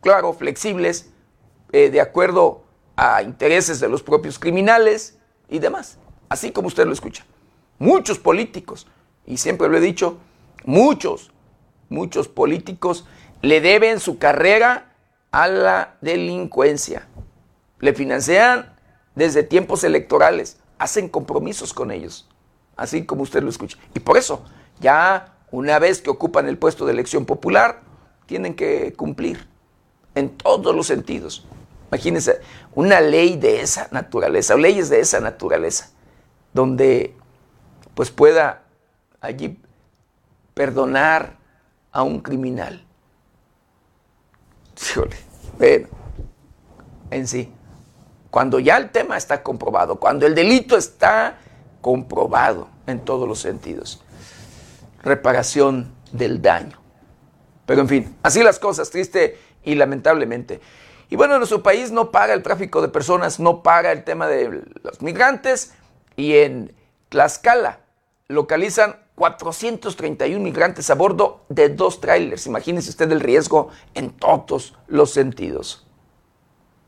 [0.02, 1.09] claro, flexibles,
[1.72, 2.64] eh, de acuerdo
[2.96, 5.18] a intereses de los propios criminales
[5.50, 5.98] y demás.
[6.28, 7.26] Así como usted lo escucha.
[7.78, 8.88] Muchos políticos,
[9.26, 10.18] y siempre lo he dicho,
[10.66, 11.32] muchos,
[11.88, 13.06] muchos políticos
[13.42, 14.94] le deben su carrera
[15.32, 17.08] a la delincuencia.
[17.80, 18.76] Le financian
[19.16, 22.28] desde tiempos electorales, hacen compromisos con ellos,
[22.76, 23.78] así como usted lo escucha.
[23.94, 24.44] Y por eso,
[24.80, 27.82] ya una vez que ocupan el puesto de elección popular,
[28.26, 29.48] tienen que cumplir
[30.16, 31.46] en todos los sentidos.
[31.92, 32.40] Imagínense,
[32.76, 35.90] una ley de esa naturaleza, o leyes de esa naturaleza,
[36.54, 37.16] donde
[37.96, 38.64] pues pueda
[39.20, 39.60] allí
[40.54, 41.38] perdonar
[41.92, 42.86] a un criminal.
[45.58, 45.90] Bueno,
[47.12, 47.52] en sí,
[48.32, 51.38] cuando ya el tema está comprobado, cuando el delito está
[51.82, 54.02] comprobado en todos los sentidos,
[55.04, 56.80] reparación del daño.
[57.66, 60.62] Pero en fin, así las cosas, triste y lamentablemente.
[61.10, 64.64] Y bueno, nuestro país no paga el tráfico de personas, no paga el tema de
[64.84, 65.74] los migrantes
[66.16, 66.74] y en
[67.10, 67.80] Tlaxcala
[68.28, 72.46] localizan 431 migrantes a bordo de dos trailers.
[72.46, 75.89] Imagínese usted el riesgo en todos los sentidos.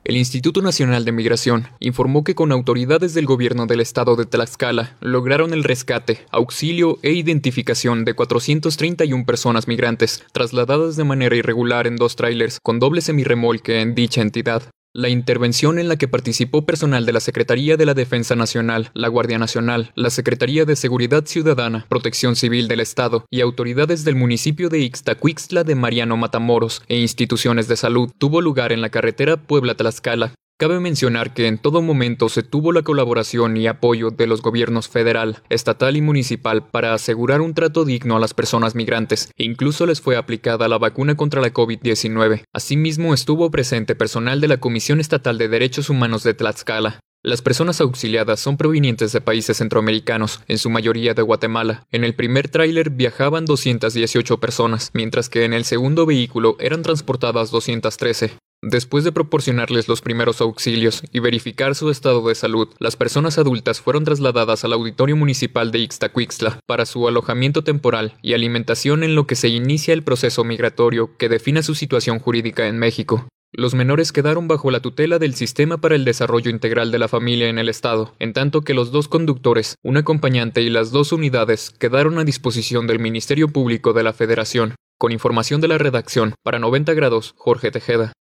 [0.04, 4.98] El Instituto Nacional de Migración informó que con autoridades del gobierno del estado de Tlaxcala
[5.00, 11.98] lograron el rescate, auxilio e identificación de 431 personas migrantes trasladadas de manera irregular en
[11.98, 14.64] dos trailers con doble semirremolque en dicha entidad.
[14.94, 19.08] La intervención en la que participó personal de la Secretaría de la Defensa Nacional, la
[19.08, 24.68] Guardia Nacional, la Secretaría de Seguridad Ciudadana, Protección Civil del Estado y autoridades del municipio
[24.68, 30.34] de Ixtacuixtla de Mariano Matamoros e instituciones de salud tuvo lugar en la carretera Puebla-Tlaxcala,
[30.62, 34.88] Cabe mencionar que en todo momento se tuvo la colaboración y apoyo de los gobiernos
[34.88, 40.02] federal, estatal y municipal para asegurar un trato digno a las personas migrantes, incluso les
[40.02, 42.44] fue aplicada la vacuna contra la COVID-19.
[42.54, 47.80] Asimismo estuvo presente personal de la Comisión Estatal de Derechos Humanos de Tlaxcala, las personas
[47.82, 51.86] auxiliadas son provenientes de países centroamericanos, en su mayoría de Guatemala.
[51.92, 57.52] En el primer tráiler viajaban 218 personas, mientras que en el segundo vehículo eran transportadas
[57.52, 58.32] 213.
[58.64, 63.82] Después de proporcionarles los primeros auxilios y verificar su estado de salud, las personas adultas
[63.82, 69.28] fueron trasladadas al Auditorio Municipal de Ixtacuixtla para su alojamiento temporal y alimentación en lo
[69.28, 73.28] que se inicia el proceso migratorio que define su situación jurídica en México.
[73.54, 77.50] Los menores quedaron bajo la tutela del Sistema para el Desarrollo Integral de la Familia
[77.50, 81.70] en el Estado, en tanto que los dos conductores, un acompañante y las dos unidades
[81.72, 84.76] quedaron a disposición del Ministerio Público de la Federación.
[84.98, 88.14] Con información de la redacción, para 90 grados, Jorge Tejeda.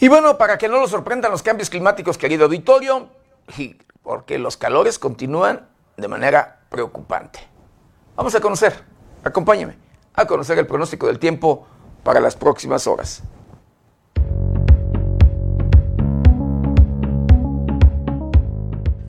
[0.00, 3.10] Y bueno, para que no lo sorprendan los cambios climáticos, querido auditorio,
[4.02, 7.38] porque los calores continúan de manera preocupante.
[8.16, 8.95] Vamos a conocer,
[9.26, 9.74] acompáñeme,
[10.14, 11.66] a conocer el pronóstico del tiempo
[12.02, 13.22] para las próximas horas.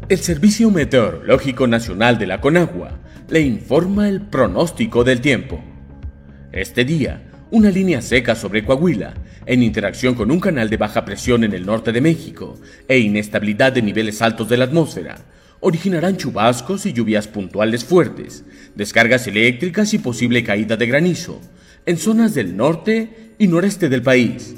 [0.10, 2.92] El Servicio Meteorológico Nacional de la Conagua
[3.30, 5.60] le informa el pronóstico del tiempo.
[6.54, 9.14] Este día, una línea seca sobre Coahuila,
[9.46, 12.56] en interacción con un canal de baja presión en el norte de México
[12.88, 15.18] e inestabilidad de niveles altos de la atmósfera,
[15.60, 18.44] originarán chubascos y lluvias puntuales fuertes,
[18.76, 21.42] descargas eléctricas y posible caída de granizo
[21.86, 24.56] en zonas del norte y noreste del país.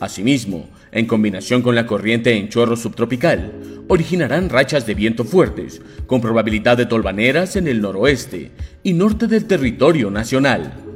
[0.00, 3.52] Asimismo, en combinación con la corriente en chorro subtropical,
[3.88, 8.52] originarán rachas de viento fuertes, con probabilidad de tolvaneras en el noroeste
[8.82, 10.87] y norte del territorio nacional.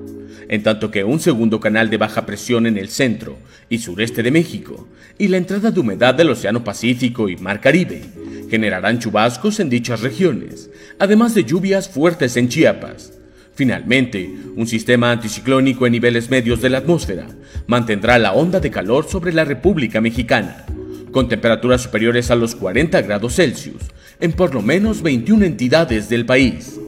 [0.53, 3.39] En tanto que un segundo canal de baja presión en el centro
[3.70, 8.03] y sureste de México y la entrada de humedad del Océano Pacífico y Mar Caribe
[8.51, 10.69] generarán chubascos en dichas regiones,
[10.99, 13.15] además de lluvias fuertes en Chiapas.
[13.55, 17.29] Finalmente, un sistema anticiclónico en niveles medios de la atmósfera
[17.66, 20.66] mantendrá la onda de calor sobre la República Mexicana,
[21.12, 23.85] con temperaturas superiores a los 40 grados Celsius
[24.20, 26.79] en por lo menos 21 entidades del país.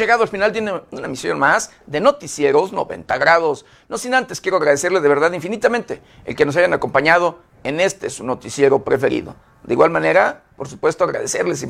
[0.00, 3.66] Llegado al final de una misión más de Noticieros 90 grados.
[3.88, 8.10] No sin antes quiero agradecerle de verdad infinitamente el que nos hayan acompañado en este
[8.10, 9.36] su noticiero preferido.
[9.62, 11.66] De igual manera, por supuesto, agradecerles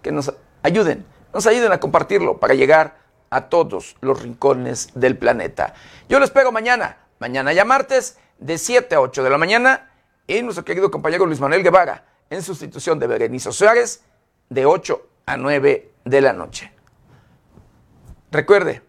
[0.00, 0.32] que nos
[0.62, 1.04] ayuden,
[1.34, 2.96] nos ayuden a compartirlo para llegar
[3.30, 5.74] a todos los rincones del planeta.
[6.08, 9.90] Yo lo espero mañana, mañana ya martes, de 7 a 8 de la mañana,
[10.26, 14.02] y nuestro querido compañero Luis Manuel Guevara, en sustitución de Berenice Suárez,
[14.48, 16.72] de 8 a 9 de la noche.
[18.32, 18.80] Recuerde,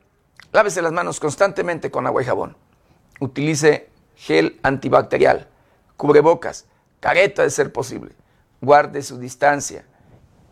[0.53, 2.55] lávese las manos constantemente con agua y jabón.
[3.19, 5.49] Utilice gel antibacterial,
[5.97, 6.65] cubrebocas,
[7.01, 8.13] careta de ser posible.
[8.61, 9.83] Guarde su distancia.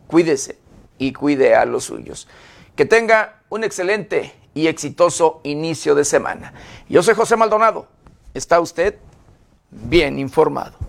[0.07, 0.59] Cuídese
[0.97, 2.27] y cuide a los suyos.
[2.75, 6.53] Que tenga un excelente y exitoso inicio de semana.
[6.89, 7.87] Yo soy José Maldonado.
[8.33, 8.97] ¿Está usted
[9.69, 10.80] bien informado?